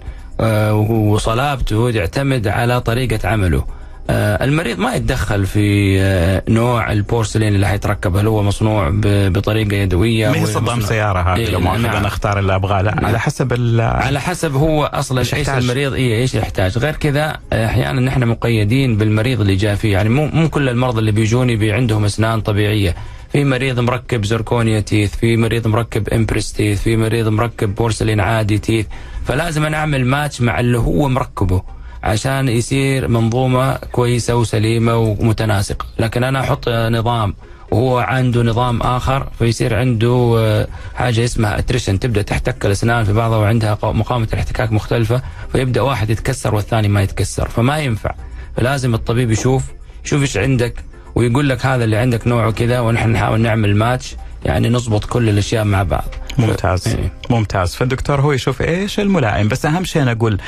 [0.40, 3.64] آه، وصلابته تعتمد على طريقة عمله.
[4.10, 8.16] المريض ما يتدخل في آه، نوع البورسلين اللي حيتركب.
[8.16, 11.86] هل هو مصنوع بطريقة يدوية؟ ما هي صدام سيارة هذه؟ إيه، لو نعم.
[11.86, 12.82] أنا اختار اللي أبغاه.
[12.82, 15.92] لا على حسب على حسب هو أصلا إيش؟ المريض.
[15.92, 16.78] إيه إيش يحتاج.
[16.78, 19.92] غير كذا آه، أحيانا نحن مقيدين بالمريض اللي جاء فيه.
[19.92, 22.96] يعني مو مو كل المرضى اللي بيجوني بي عندهم أسنان طبيعية.
[23.32, 28.58] في مريض مركب zirconia teeth في مريض مركب Empress teeth في مريض مركب بورسلين عادي
[28.58, 28.86] teeth.
[29.26, 31.62] فلازم أنا أعمل ماتش مع اللي هو مركبه.
[32.02, 37.34] عشان يصير منظومة كويسة وسليمة ومتناسقه لكن أنا أحط نظام
[37.70, 43.38] وهو عنده نظام آخر فيصير عنده آه، حاجة اسمها اتريشن تبدأ تحتك الأسنان في بعضها
[43.38, 48.14] وعندها مقاومة الاحتكاك مختلفة فيبدأ واحد يتكسر والثاني ما يتكسر فما ينفع.
[48.56, 49.64] فلازم الطبيب يشوف
[50.04, 50.74] يشوف إيش عندك
[51.14, 55.64] ويقول لك هذا اللي عندك نوعه كذا ونحن نحاول نعمل ماتش يعني نضبط كل الأشياء
[55.64, 56.04] مع بعض.
[56.38, 56.88] ممتاز.
[56.88, 57.12] إيه.
[57.30, 57.74] ممتاز.
[57.74, 59.48] فالدكتور هو يشوف إيش الملائم.
[59.48, 60.38] بس أهم شيء أنا أقول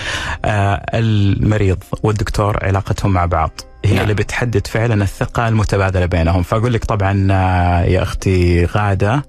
[0.45, 3.61] آه المريض والدكتور علاقتهم مع بعض.
[3.85, 4.03] هي نعم.
[4.03, 6.43] اللي بتحدد فعلا الثقة المتبادلة بينهم.
[6.43, 9.25] فأقول لك طبعا آه يا أختي غادة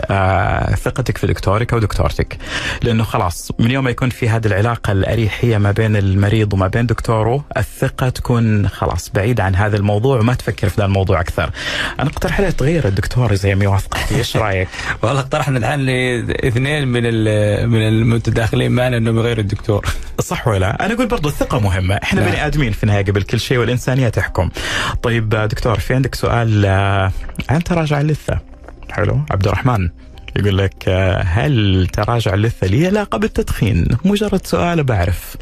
[0.00, 2.38] آه ثقتك في دكتورك أو دكتورتك.
[2.82, 6.86] لأنه خلاص من يوم ما يكون في هذه العلاقة الأريحية ما بين المريض وما بين
[6.86, 11.50] دكتوره الثقة تكون خلاص بعيدة عن هذا الموضوع وما تفكر في ذا الموضوع أكثر.
[12.00, 14.12] أنا أقترح عليه تغير الدكتور زي ما يوافقك.
[14.12, 14.68] إيش رأيك؟
[15.02, 17.02] والله اقترحنا الان لاثنين من
[17.68, 19.86] من المتداخلين معنا انهم يغيروا الدكتور.
[20.20, 21.94] صح ولا أنا أقول برضو الثقة مهمة.
[21.94, 22.30] إحنا نعم.
[22.30, 24.50] بني آدمين في النهاية قبل كل شيء والإنسانية تحكم.
[25.02, 27.12] طيب آه، دكتور في عندك سؤال؟ آه،
[27.48, 28.53] عن تراجع اللثه
[28.94, 29.20] حلو.
[29.30, 29.88] عبد الرحمن
[30.36, 30.88] يقول لك
[31.24, 35.36] هل تراجع اللثة لي علاقة بالتدخين؟ مجرد سؤال بعرف.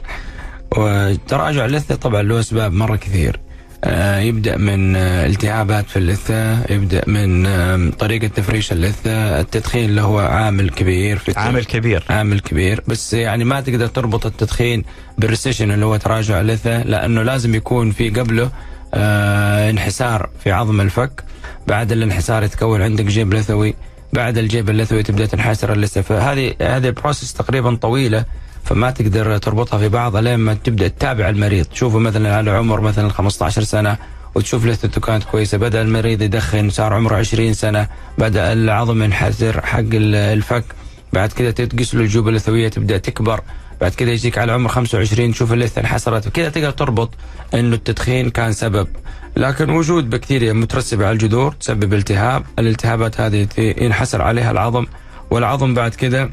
[0.76, 3.40] وتراجع اللثة طبعا له أسباب مرة كثير.
[3.84, 10.18] آه، يبدأ من آه، التهابات في اللثة يبدأ من طريقة تفريش اللثة التدخين اللي هو
[10.18, 12.04] عامل كبير في عامل كبير.
[12.10, 12.82] عامل كبير.
[12.88, 14.84] بس يعني ما تقدر تربط التدخين
[15.18, 18.50] بال recession اللي هو تراجع اللثة لأنه لازم يكون في قبله
[18.94, 21.24] آه انحسار في عظم الفك.
[21.66, 23.74] بعد الانحسار يتكون عندك جيب لثوي
[24.12, 26.00] بعد الجيب اللثوي تبدأ تنحسر اللثة.
[26.00, 28.24] فهذه هذه ال process تقريبا طويلة
[28.64, 31.64] فما تقدر تربطها في بعض لين ما تبدأ تتابع المريض.
[31.64, 33.96] تشوفه مثلا على عمر مثلا 15 سنة
[34.34, 35.58] وتشوف لثته كانت كويسة.
[35.58, 40.64] بدأ المريض يدخن صار عمره 20 سنة بدأ العظم ينحسر حق ال- الفك.
[41.12, 43.40] بعد كده تقيس له الجيوب اللثوية تبدأ تكبر.
[43.82, 47.10] بعد كده يجيك على عمر 25 تشوف اللثه انحسرت كده تقدر تربط
[47.54, 48.88] انه التدخين كان سبب.
[49.36, 52.44] لكن وجود بكتيريا مترسبة على الجذور تسبب التهاب.
[52.58, 54.86] الالتهابات هذه ينحسر عليها العظم
[55.30, 56.30] والعظم بعد كده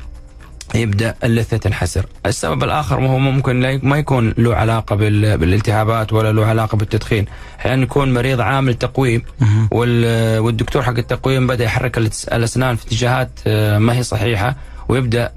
[0.75, 2.05] يبدأ اللثة تنحسر.
[2.25, 7.25] السبب الآخر هو ممكن ما يكون له علاقة بال- بالالتهابات ولا له علاقة بالتدخين.
[7.59, 9.21] أحيانا يكون مريض عامل تقويم
[9.71, 11.97] وال- والدكتور حق التقويم بدأ يحرك
[12.31, 14.55] الأسنان في اتجاهات آه، ما هي صحيحة.
[14.89, 15.31] ويبدأ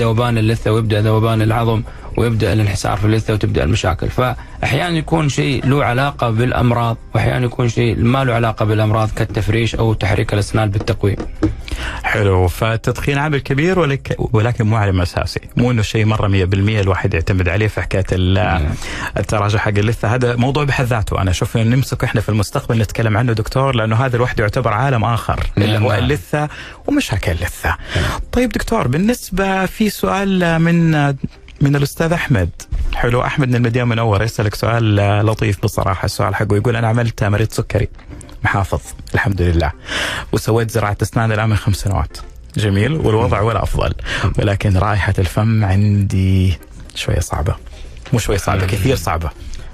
[0.00, 1.82] ذوبان اللثة ويبدأ ذوبان العظم
[2.20, 4.08] ويبدأ الانحسار في اللثة وتبدأ المشاكل.
[4.10, 9.92] فأحيانا يكون شيء له علاقة بالأمراض وأحيانا يكون شيء ما له علاقة بالأمراض كالتفريش أو
[9.94, 11.16] تحريك الأسنان بالتقويم.
[12.02, 12.48] حلو.
[12.48, 15.40] فالتدخين عامل كبير ولك ولكن مو عامل أساسي.
[15.56, 18.68] مو إنه شيء مرة 100% الواحد يعتمد عليه في حكاية ال-
[19.18, 20.14] التراجع حق اللثة.
[20.14, 21.20] هذا موضوع بحد ذاته.
[21.22, 25.04] أنا أشوف إن نمسك إحنا في المستقبل نتكلم عنه دكتور لأنه هذا لوحده يعتبر عالم
[25.04, 25.46] آخر.
[25.58, 25.98] اللي هو نعم.
[26.04, 26.48] اللثة
[26.86, 27.76] ومشاكل اللثة.
[28.32, 30.94] طيب دكتور بالنسبة في سؤال من
[31.60, 32.50] من الأستاذ أحمد.
[32.94, 34.24] حلو أحمد من المدينة المنورة.
[34.24, 34.96] يسألك سؤال
[35.26, 36.04] لطيف بصراحة.
[36.04, 37.88] السؤال حقه يقول أنا عملت مريض سكري.
[38.44, 38.80] محافظ.
[39.14, 39.72] الحمد لله.
[40.32, 42.16] وسويت زراعة أسنان الآن من خمس سنوات.
[42.56, 42.92] جميل.
[42.92, 43.94] والوضع ولا أفضل.
[44.38, 46.58] ولكن رائحة الفم عندي
[46.94, 47.54] شوية صعبة.
[48.12, 49.30] مو شوية صعبة كثير صعبة.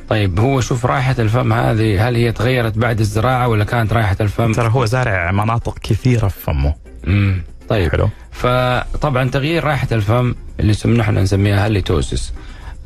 [0.09, 4.53] طيب هو شوف رائحة الفم هذه هل هي تغيرت بعد الزراعة ولا كانت رائحة الفم؟
[4.53, 6.75] ترى هو زارع مناطق كثيرة في فمه.
[7.05, 7.43] مم.
[7.69, 7.93] طيب.
[7.93, 8.09] حلو.
[8.37, 12.33] فطبعا تغيير رائحة الفم اللي نحن نسميها halitosis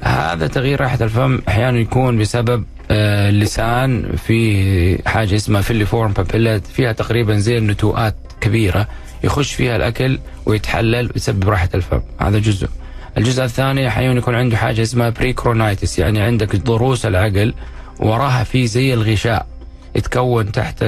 [0.01, 6.93] هذا تغيير رائحة الفم أحيانا يكون بسبب آه، اللسان في حاجة اسمها filiform papilla فيها
[6.93, 8.89] تقريبا زي النتوءات كبيرة
[9.25, 12.01] يخش فيها الأكل ويتحلل ويسبب رائحة الفم.
[12.21, 12.69] هذا جزء.
[13.19, 17.55] الجزء الثاني أحيانا يكون عنده حاجة اسمها pericoronitis يعني عندك ضروس العقل
[18.01, 19.47] وراها في زي الغشاء
[19.97, 20.85] يتكون تحت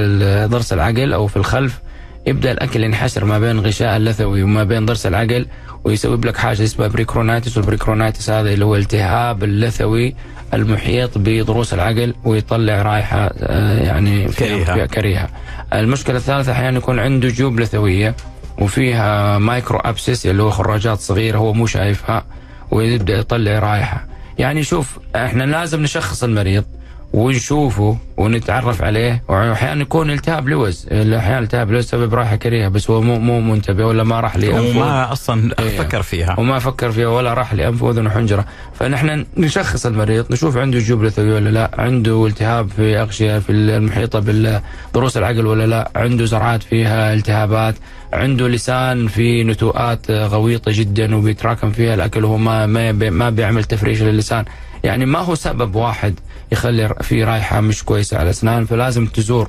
[0.47, 1.79] ضرس العقل أو في الخلف
[2.27, 5.47] يبدا الأكل ينحشر ما بين غشاء اللثوي وما بين ضرس العقل
[5.85, 10.15] ويسبب لك حاجة اسمها pericoronitis وال pericoronitis هذا اللي هو التهاب اللثوي
[10.55, 14.29] المحيط بضروس العقل ويطلع رائحة آه، يعني.
[14.29, 15.29] فيها كريهة.
[15.75, 18.15] المشكلة الثالثة أحيانا يكون عنده جيوب لثوية
[18.59, 22.25] وفيها micro abscess اللي هو خراجات صغيرة هو مو شايفها
[22.71, 24.07] ويبدأ يطلع رائحة.
[24.39, 26.65] يعني شوف إحنا لازم نشخص المريض
[27.13, 29.23] ونشوفه ونتعرف عليه.
[29.29, 30.87] وأحيانا يكون التهاب لوز.
[30.93, 34.79] أحيانا التهاب لوز سبب رائحة كريهة بس هو مو مو منتبه ولا ما راح لأنفه.
[34.79, 35.79] وما أصلا إيه.
[35.79, 36.41] فكر فيها.
[36.41, 38.45] وما فكر فيها ولا راح لانف واذن وحنجرة.
[38.75, 44.19] فنحن نشخص المريض نشوف عنده جيوب لثوي ولا لا عنده التهاب في أغشية في المحيطة
[44.19, 47.75] بالضروس العقل ولا لا عنده زرعات فيها التهابات.
[48.13, 54.03] عنده لسان في نتوءات غويطة جدا وبيتراكم فيها الاكل وهو ما ما ما بيعمل تفريش
[54.03, 54.45] للسان.
[54.85, 56.15] يعني ما هو سبب واحد
[56.53, 59.49] يخلي في رايحة مش كويسة على الاسنان فلازم تزور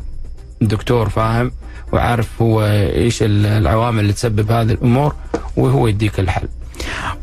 [0.62, 1.52] دكتور فاهم
[1.94, 5.16] وعارف هو إيش العوامل اللي تسبب هذه الأمور
[5.58, 6.48] وهو يديك الحل.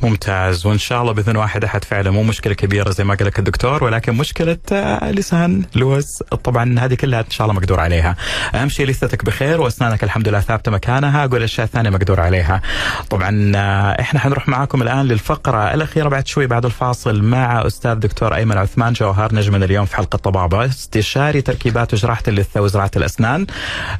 [0.02, 0.66] ممتاز.
[0.66, 2.10] وإن شاء الله بإذن واحد أحد فعلا.
[2.10, 6.94] مو مشكلة كبيرة زي ما قال لك الدكتور ولكن مشكلة آه، لسان لوز طبعا هذه
[6.94, 8.16] كلها إن شاء الله مقدور عليها.
[8.54, 11.24] أهم شيء لثتك بخير وأسنانك الحمد لله ثابتة مكانها.
[11.24, 12.62] أقول الاشياء الثانية مقدور عليها.
[13.10, 18.34] طبعا آه، إحنا حنروح معاكم الآن للفقرة الأخيرة بعد شوي بعد الفاصل مع أستاذ دكتور
[18.34, 20.64] أيمن عثمان جوهر نجمنا اليوم في حلقة طبابة.
[20.64, 23.46] استشاري تركيبات وجراحه اللثة وزراعة الأسنان.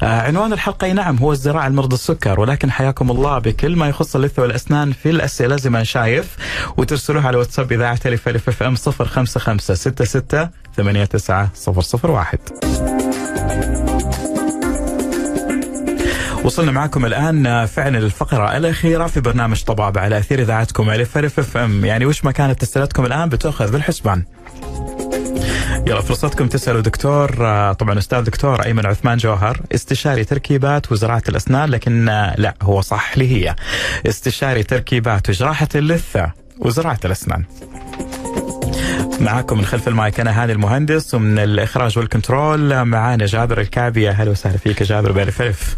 [0.03, 4.43] آه، عنوان الحلقة نعم هو الزراعة لمرضى السكر ولكن حياكم الله بكل ما يخص اللثة
[4.43, 6.37] والأسنان في الأسئلة زي ما أنا شايف
[6.77, 11.49] وترسلوها على واتساب إذاعة الف ألف أف أم 055 66 89
[12.05, 12.39] 001
[16.45, 21.57] وصلنا معكم الآن فعلا للفقره الأخيرة في برنامج طباب على أثير إذاعتكم ألف ألف أف
[21.57, 21.85] أم.
[21.85, 24.23] يعني وش ما كانت اسئلتكم الآن؟ بتؤخذ بالحسبان.
[25.91, 31.71] يلا فرصتكم تسألوا دكتور آه، طبعا أستاذ دكتور أيمن عثمان جوهر استشاري تركيبات وزراعة الأسنان
[31.71, 33.55] لكن آه، لا هو صح لي هي؟
[34.07, 37.45] استشاري تركيبات وجراحه اللثة وزراعة الأسنان.
[39.21, 44.31] معاكم من خلف المايك أنا هاني المهندس ومن الإخراج وال control معانا جابر الكعبي أهلا
[44.31, 45.77] وسهلا فيك جابر بألف ألف.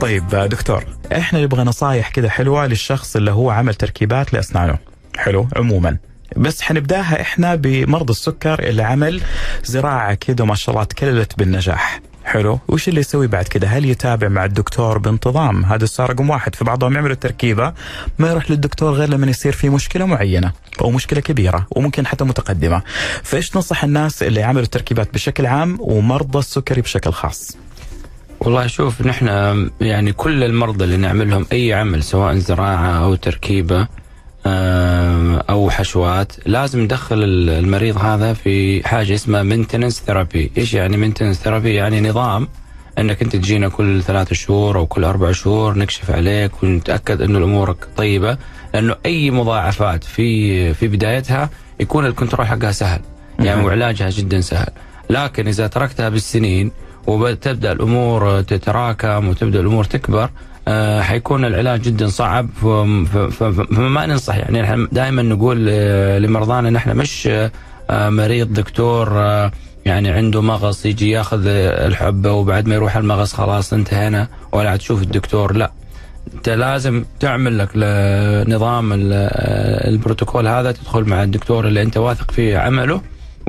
[0.00, 4.78] طيب آه، دكتور إحنا نبغى نصايح كذا حلوة للشخص اللي هو عمل تركيبات لأسنانه.
[5.16, 6.11] حلو عموما.
[6.36, 9.20] بس حنبداها إحنا بمرضى السكر اللي عمل
[9.64, 12.00] زراعة كده ما شاء الله تكللت بالنجاح.
[12.24, 16.54] حلو؟ وش اللي يسوي بعد كده؟ هل يتابع مع الدكتور بانتظام؟ هذا السؤال رقم واحد.
[16.54, 17.72] في بعضهم يعملوا التركيبة
[18.18, 22.82] ما يروح للدكتور غير لما يصير في مشكلة معينة أو مشكلة كبيرة وممكن حتى متقدمة.
[23.22, 27.56] فإيش تنصح الناس اللي عملوا التركيبات بشكل عام ومرضى السكري بشكل خاص؟
[28.40, 29.26] والله شوف نحن
[29.80, 33.88] يعني كل المرضى اللي نعملهم أي عمل سواء زراعة أو تركيبة آم،
[34.46, 36.32] أو حشوات.
[36.46, 42.00] لازم ندخل ال- المريض هذا في حاجة اسمها maintenance therapy إيش يعني maintenance therapy يعني
[42.08, 42.48] نظام
[42.98, 47.88] إنك أنت تجينا كل ثلاثة شهور أو كل أربع شهور نكشف عليك ونتأكد إنه امورك
[47.96, 48.38] طيبة.
[48.74, 51.50] لأنه أي مضاعفات في في بدايتها
[51.80, 53.00] يكون الكنترول حقها سهل.
[53.38, 54.68] يعني وعلاجها جدا سهل.
[55.10, 56.70] لكن إذا تركتها بالسنين
[57.06, 60.30] وتبدا الأمور تتراكم وتبدأ الأمور تكبر آه،
[61.00, 62.48] حيكون العلاج جدا صعب.
[63.30, 67.28] فما ننصح يعني إحنا دائما نقول آه، لمرضانا ان إحنا مش
[67.90, 69.52] آه، مريض دكتور آه،
[69.86, 75.02] يعني عنده مغص يجي ياخذ الحبه وبعد ما يروح المغص خلاص انتهينا ولا عاد تشوف
[75.02, 75.56] الدكتور.
[75.56, 75.72] لا
[76.34, 77.68] انت لازم تعمل لك
[78.48, 79.12] نظام ال-
[79.94, 83.00] البروتوكول هذا تدخل مع الدكتور اللي انت واثق فيه عمله.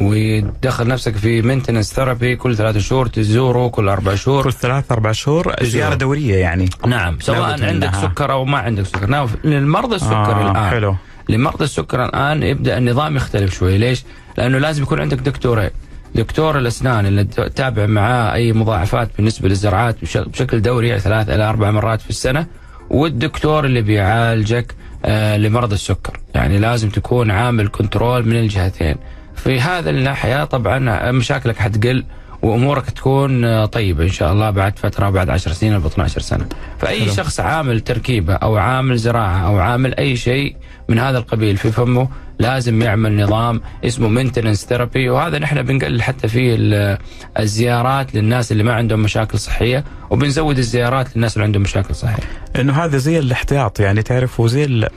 [0.04, 4.44] وتدخل نفسك في maintenance therapy كل ثلاثة شهور تزوره كل أربع شهور.
[4.44, 6.70] كل ثلاث أربع شهور زيارة دورية يعني.
[6.88, 7.96] نعم سواء عندك.
[7.96, 9.06] سكر أو ما عندك سكر.
[9.06, 10.70] نعم للمرضى السكر آه الآن.
[10.70, 10.96] حلو.
[11.30, 13.78] لمرضى السكر الآن يبدأ النظام يختلف شوي.
[13.78, 14.04] ليش؟
[14.38, 15.70] لأنه لازم يكون عندك دكتورين
[16.16, 21.50] دكتور الأسنان اللي تتابع معاه أي مضاعفات بالنسبة للزرعات بش- بشكل دوري يعني ثلاث إلى
[21.50, 22.46] أربع مرات في السنة.
[22.90, 24.76] والدكتور اللي بيعالجك
[25.06, 26.20] آه لمرضى السكر.
[26.36, 28.96] يعني لازم تكون عامل control من الجهتين.
[29.36, 32.06] في هذا الناحية طبعا مشاكلك حتقل
[32.42, 36.46] وأمورك تكون طيبة إن شاء الله بعد فترة بعد 10 سنين أو 12 سنة.
[36.80, 37.14] فأي حلو.
[37.14, 40.56] شخص عامل تركيبة أو عامل زراعة أو عامل أي شيء
[40.90, 42.10] من هذا القبيل في فمه
[42.40, 46.98] لازم يعمل نظام اسمه maintenance therapy وهذا نحن بنقلل حتى ال-
[47.40, 52.24] الزيارات للناس اللي ما عندهم مشاكل صحية وبنزود الزيارات للناس اللي عندهم مشاكل صحية.
[52.60, 54.90] إنه هذا زي الاحتياط يعني تعرف وزي ال-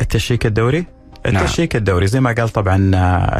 [0.00, 0.86] ال check الدوري؟
[1.32, 1.42] نعم.
[1.44, 2.90] ال check الدوري زي ما قال طبعا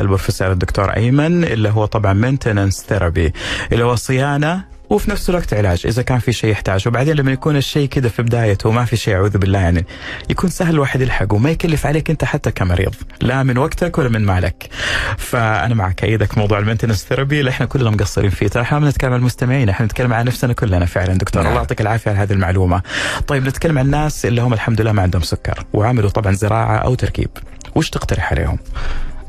[0.01, 3.33] البروفيسور الدكتور أيمن اللي هو طبعا maintenance therapy
[3.73, 7.57] اللي هو صيانة وفي نفس الوقت علاج إذا كان في شيء يحتاج وبعدين لما يكون
[7.57, 9.87] الشيء كذا في بدايته وما في شيء أعوذ بالله يعني
[10.31, 14.25] يكون سهل الواحد يلحقه وما يكلف عليك أنت حتى كمريض لا من وقتك ولا من
[14.25, 14.69] مالك.
[15.19, 18.49] فأنا معك أيدك موضوع ال maintenance therapy اللي إحنا كلنا مقصرين فيه.
[18.49, 21.43] ترى إحنا ما نتكلم عن المستمعين إحنا نتكلم عن نفسنا كلنا فعلا دكتور.
[21.43, 21.51] نعم.
[21.51, 22.83] الله يعطيك العافية على هذه المعلومة.
[23.27, 26.95] طيب نتكلم عن الناس اللي هم الحمد لله ما عندهم سكر وعملوا طبعا زراعة أو
[26.95, 27.29] تركيب.
[27.77, 28.59] وش تقترح عليهم؟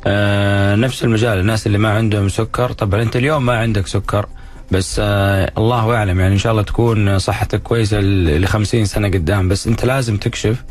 [0.08, 4.26] آه نفس المجال الناس اللي ما عندهم سكر طبعا انت اليوم ما عندك سكر؟
[4.72, 9.50] بس آه الله أعلم يعني إن شاء الله تكون صحتك كويسة ل 50 سنة قدام.
[9.50, 10.64] بس أنت لازم تكشف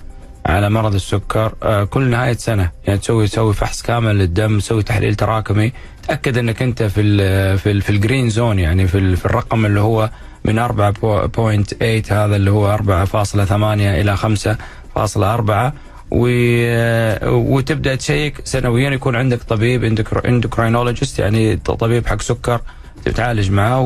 [0.47, 2.71] على مرض السكر آه كل نهاية سنة.
[2.87, 5.73] يعني تسوي تسوي فحص كامل للدم تسوي تحليل تراكمي.
[6.09, 9.67] تأكد إنك أنت في ال في ال في ال green zone يعني في, في الرقم
[9.67, 10.11] اللي هو
[10.45, 15.71] من 4.8 هذا اللي هو 4.8 إلى 5.4 و...
[16.11, 18.41] وتبدأ تشيك.
[18.45, 19.85] سنويا يكون عندك طبيب
[20.27, 22.61] endocrinologist يعني طبيب حق سكر
[23.05, 23.81] تتعالج معاه.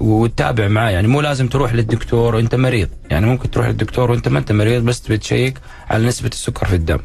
[0.00, 2.88] وتتابع معاه يعني مو لازم تروح للدكتور وانت مريض.
[3.10, 5.58] يعني ممكن تروح للدكتور وانت ما انت مريض بس تبي تشيك
[5.90, 6.98] على نسبة السكر في الدم.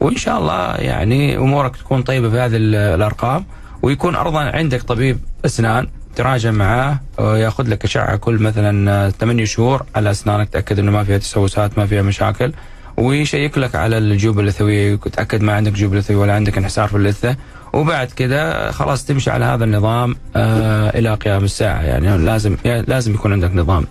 [0.00, 3.44] وإن شاء الله يعني أمورك تكون طيبة في هذه ال- الأرقام.
[3.82, 9.82] ويكون ارضا عندك طبيب أسنان تراجع معاه وياخذ لك اشعه كل مثلا 8 شهور.
[9.94, 12.52] على أسنانك تأكد إنه ما فيها تسوسات ما فيها مشاكل.
[12.96, 17.36] ويشيك لك على الجيوب اللثويه تأكد ما عندك جيوب لثويه ولا عندك انحسار في اللثة.
[17.72, 21.82] وبعد كذا خلاص تمشي على هذا النظام آه إلى قيام الساعة.
[21.82, 23.86] يعني لازم لازم يكون عندك نظام.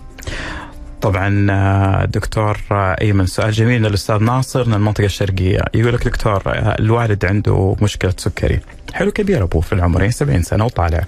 [1.02, 5.60] طبعا آه، دكتور آه، أيمن سؤال جميل من الاستاذ ناصر من المنطقة الشرقية.
[5.74, 8.60] يقول لك دكتور آه، الوالد عنده مشكلة سكري.
[8.92, 11.04] حلو كبير أبوه في العمر يعني 70 سنة وطالع.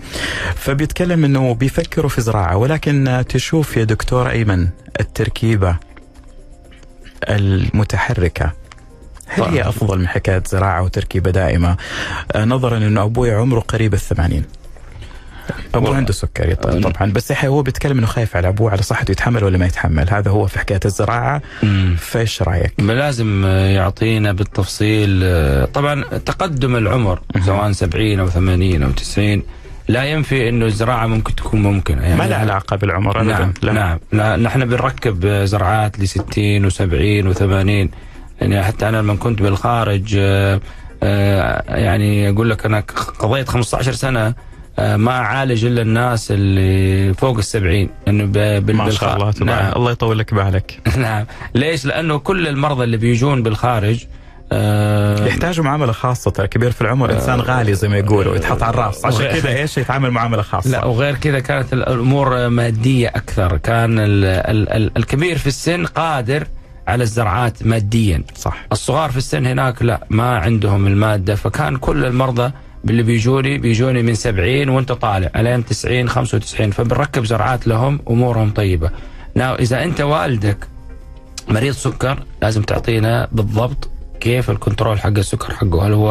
[0.56, 4.68] فبيتكلم إنه بيفكروا في زراعة ولكن تشوف يا دكتور أيمن
[5.00, 5.76] التركيبة
[7.28, 8.52] المتحركة.
[9.26, 9.68] هل هي طبعاً.
[9.68, 11.76] أفضل من حكاية زراعة وتركيبة دائمة؟
[12.32, 14.44] آه، نظرا إنه أبوي عمره قريب الثمانين.
[15.74, 15.96] أبوه.
[15.96, 19.66] عنده سكري طبعا, بس هو بيتكلم إنه خايف على أبوه على صحته يتحمل ولا ما
[19.66, 20.10] يتحمل.
[20.10, 21.42] هذا هو في حكاية الزراعة.
[21.98, 25.24] فإيش رأيك؟ لازم يعطينا بالتفصيل
[25.66, 29.42] طبعا تقدم العمر سواء 70 أو 80 أو 90
[29.88, 33.72] لا ينفي إنه الزراعة ممكن تكون ممكنة يعني ما له علاقة بالعمر ابدا نعم لا.
[33.72, 37.88] نعم لا نحن بنركب زرعات ل 60 و70 و80
[38.40, 40.60] يعني حتى أنا لما كنت بالخارج آه،
[41.02, 42.80] آه، يعني أقول لك أنا
[43.18, 44.34] قضيت 15 سنة
[44.78, 49.60] آه، ما أعالج إلا الناس اللي فوق السبعين انه ب- بال- ما شاء الله تبارك
[49.62, 54.04] نعم الله يطول لك بالك نعم ليش؟ لأنه كل المرضى اللي بيجون بالخارج
[54.52, 56.30] آه يحتاجوا معاملة خاصة.
[56.30, 59.04] ترى كبير في العمر إنسان غالي زي ما يقولوا يتحط على الرأس.
[59.04, 63.56] عشان كذا إيش يتعامل معاملة خاصة؟ لا وغير كذا كانت الأمور مادية أكثر.
[63.56, 66.46] كان ال ال ال الكبير في السن قادر
[66.88, 68.22] على الزرعات ماديا.
[68.36, 68.66] صح.
[68.72, 71.34] الصغار في السن هناك لا ما عندهم المادة.
[71.34, 72.52] فكان كل المرضى
[72.84, 78.90] اللي بيجوني بيجوني من 70 وانت طالع الين 90 95 فبنركب زرعات لهم أمورهم طيبة.
[79.34, 80.58] ناو إذا أنت والدك
[81.48, 83.90] مريض سكر لازم تعطينا بالضبط
[84.24, 86.10] كيف الكنترول حق السكر حقه؟ هل هو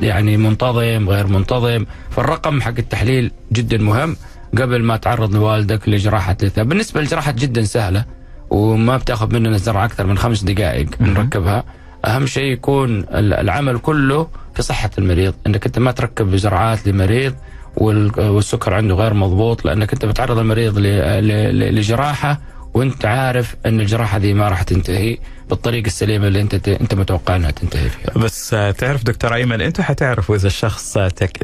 [0.00, 4.16] يعني منتظم غير منتظم؟ فالرقم حق التحليل جدا مهم.
[4.58, 6.62] قبل ما تعرض لوالدك لجراحة لثة.
[6.62, 8.04] بالنسبة للجراحة جدا سهلة
[8.50, 11.64] وما بتأخذ مننا الزرعة أكثر من خمس دقائق نركبها.
[12.04, 17.34] أهم شيء يكون ال- العمل كله في صحة المريض أنك أنت ما تركب زرعات لمريض
[17.76, 22.40] وال- والسكر عنده غير مضبوط لأنك أنت بتعرض المريض لجراحة
[22.74, 25.18] وانت عارف ان الجراحة دي ما راح تنتهي
[25.50, 28.24] بالطريقة السليمة اللي انت انت متوقع انها تنتهي فيها.
[28.24, 30.92] بس تعرف دكتور أيمن أنتم حتعرفوا إذا الشخص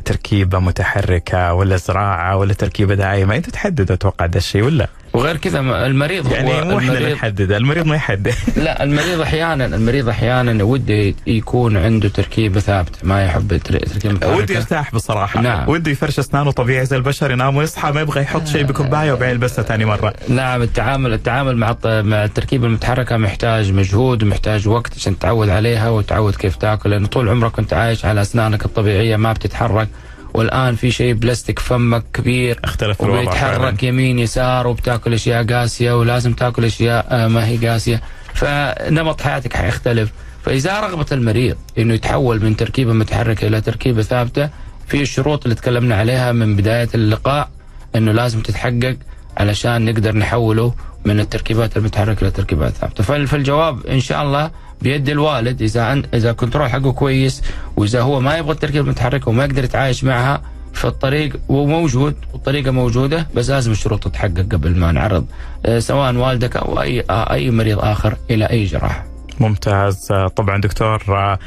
[0.04, 5.60] تركيبة متحركة ولا زراعة ولا تركيبة دائمه انت تحدد أتوقع ده الشيء ولا؟ وغير كذا
[5.60, 8.34] المريض يعني هو مو إحنا اللي نحدد المريض ما يحدد.
[8.56, 14.94] لا المريض أحيانا المريض أحيانا وده يكون عنده تركيبة ثابتة ما يحب ودي المتحركه يرتاح
[14.94, 15.40] بصراحة.
[15.40, 15.68] نعم.
[15.68, 19.64] ودي يفرش أسنانه طبيعي زي البشر ينام ويصحى ما يبغى يحط شيء بكوبايه وبعدين يلبسها
[19.64, 20.14] ثاني مرة.
[20.28, 26.34] نعم التعامل التعامل مع مع التركيبة المتحركة محتاج مجهود ومحتاج وقت عشان تتعود عليها وتعود
[26.34, 29.88] كيف تاكل لأنه طول عمرك كنت عايش على أسنانك الطبيعية ما بتتحرك.
[30.34, 33.20] والآن في شيء بلاستيك فمك كبير اختلف الوضع.
[33.20, 38.00] وبيتحرك يمين يسار وبتاكل أشياء قاسية ولازم تاكل أشياء آه، ما هي قاسية.
[38.34, 40.12] فنمط حياتك حيختلف.
[40.44, 44.48] فإذا رغبة المريض إنه يتحول من تركيبة متحركة إلى تركيبة ثابتة
[44.88, 47.48] في الشروط اللي تكلمنا عليها من بداية اللقاء
[47.96, 48.96] إنه لازم تتحقق
[49.36, 50.74] علشان نقدر نحوله
[51.04, 54.50] من التركيبات المتحركة إلى تركيبات ثابته فال- فالجواب إن شاء الله
[54.82, 57.42] بيد الوالد إذا عن إذا كنترول حقه كويس
[57.76, 63.50] وإذا هو ما يبغى التركيبه المتحركه وما يقدر يتعايش معها فالطريق وموجود والطريقة موجودة بس
[63.50, 65.26] لازم الشروط تتحقق قبل ما نعرض
[65.66, 69.04] آه، سواء والدك اي آه، أي مريض آخر إلى أي جراحه.
[69.40, 71.38] ممتاز طبعا دكتور آه،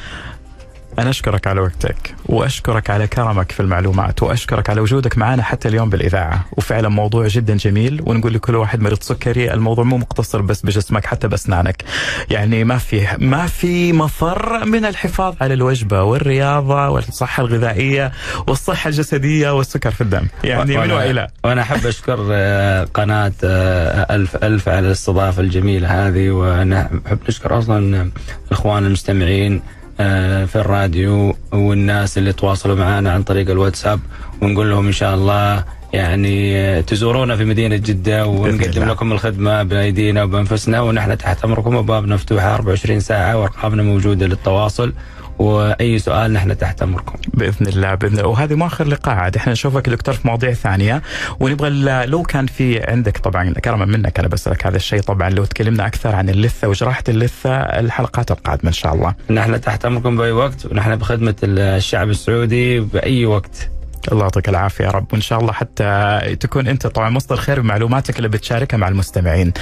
[1.00, 5.90] أنا أشكرك على وقتك وأشكرك على كرمك في المعلومات وأشكرك على وجودك معنا حتى اليوم
[5.90, 6.46] بالإذاعة.
[6.58, 11.28] وفعلا موضوع جدا جميل ونقول لكل واحد مريض سكري الموضوع مو مقتصر بس بجسمك حتى
[11.28, 11.84] بأسنانك.
[12.30, 18.12] يعني ما في ما في مفر من الحفاظ على الوجبة والرياضة والصحة الغذائية
[18.48, 20.28] والصحة الجسدية والسكر في الدم.
[20.44, 21.28] يعني من وأنا- وإلى.
[21.44, 28.10] وأنا أحب أشكر آه، قناة آه، ألف ألف على الاستضافة الجميلة هذه ونحب نشكر أصلا
[28.48, 29.62] الاخوان المستمعين
[29.98, 34.00] في الراديو والناس اللي تواصلوا معنا عن طريق الواتساب
[34.42, 35.64] ونقول لهم إن شاء الله
[35.94, 38.84] يعني آه، تزورونا في مدينة جدة ونقدم.
[38.84, 44.94] لكم الخدمة بأيدينا وبأنفسنا ونحن تحت أمركم وبابنا مفتوحه 24 ساعة وأرقامنا موجودة للتواصل
[45.40, 47.20] وأي سؤال نحن تحت أمركم.
[47.34, 48.28] بإذن الله بإذن الله.
[48.28, 49.36] وهذه ما آخر لقاء عاد.
[49.36, 51.02] إحنا نشوفك دكتور في مواضيع ثانية.
[51.40, 51.70] ونبغى
[52.06, 56.16] لو كان في عندك طبعا كرما منك أنا بسالك هذا الشيء طبعا لو تكلمنا أكثر
[56.16, 59.16] عن اللثة وجراحة اللثة الحلقات القادمة إن شاء الله.
[59.30, 63.70] نحن تحت أمركم بأي وقت ونحن بخدمة الشعب السعودي بأي وقت.
[64.12, 65.06] الله يعطيك العافية يا رب.
[65.14, 69.54] وإن شاء الله حتى تكون أنت طبعا مصدر خير بمعلوماتك اللي بتشاركها مع المستمعين.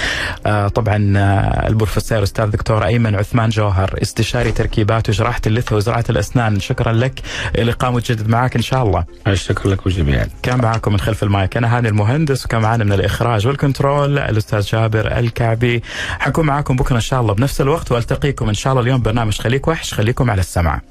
[0.45, 6.59] آه طبعا آه البروفيسور أستاذ دكتور أيمن عثمان جوهر استشاري تركيبات وجراحه اللثة وزراعه الأسنان.
[6.59, 7.19] شكرا لك.
[7.57, 9.05] اللقاء متجدد معك إن شاء الله.
[9.27, 10.27] الشكر لك وجميعا.
[10.43, 11.57] كان معاكم من خلف المايك.
[11.57, 15.83] أنا هاني المهندس وكان معنا من الإخراج وال control الأستاذ جابر الكعبي.
[16.19, 18.83] حكون معاكم بكرة إن شاء الله بنفس الوقت وألتقيكم إن شاء الله.
[18.83, 20.81] اليوم برنامج خليك وحش خليكم على السمع.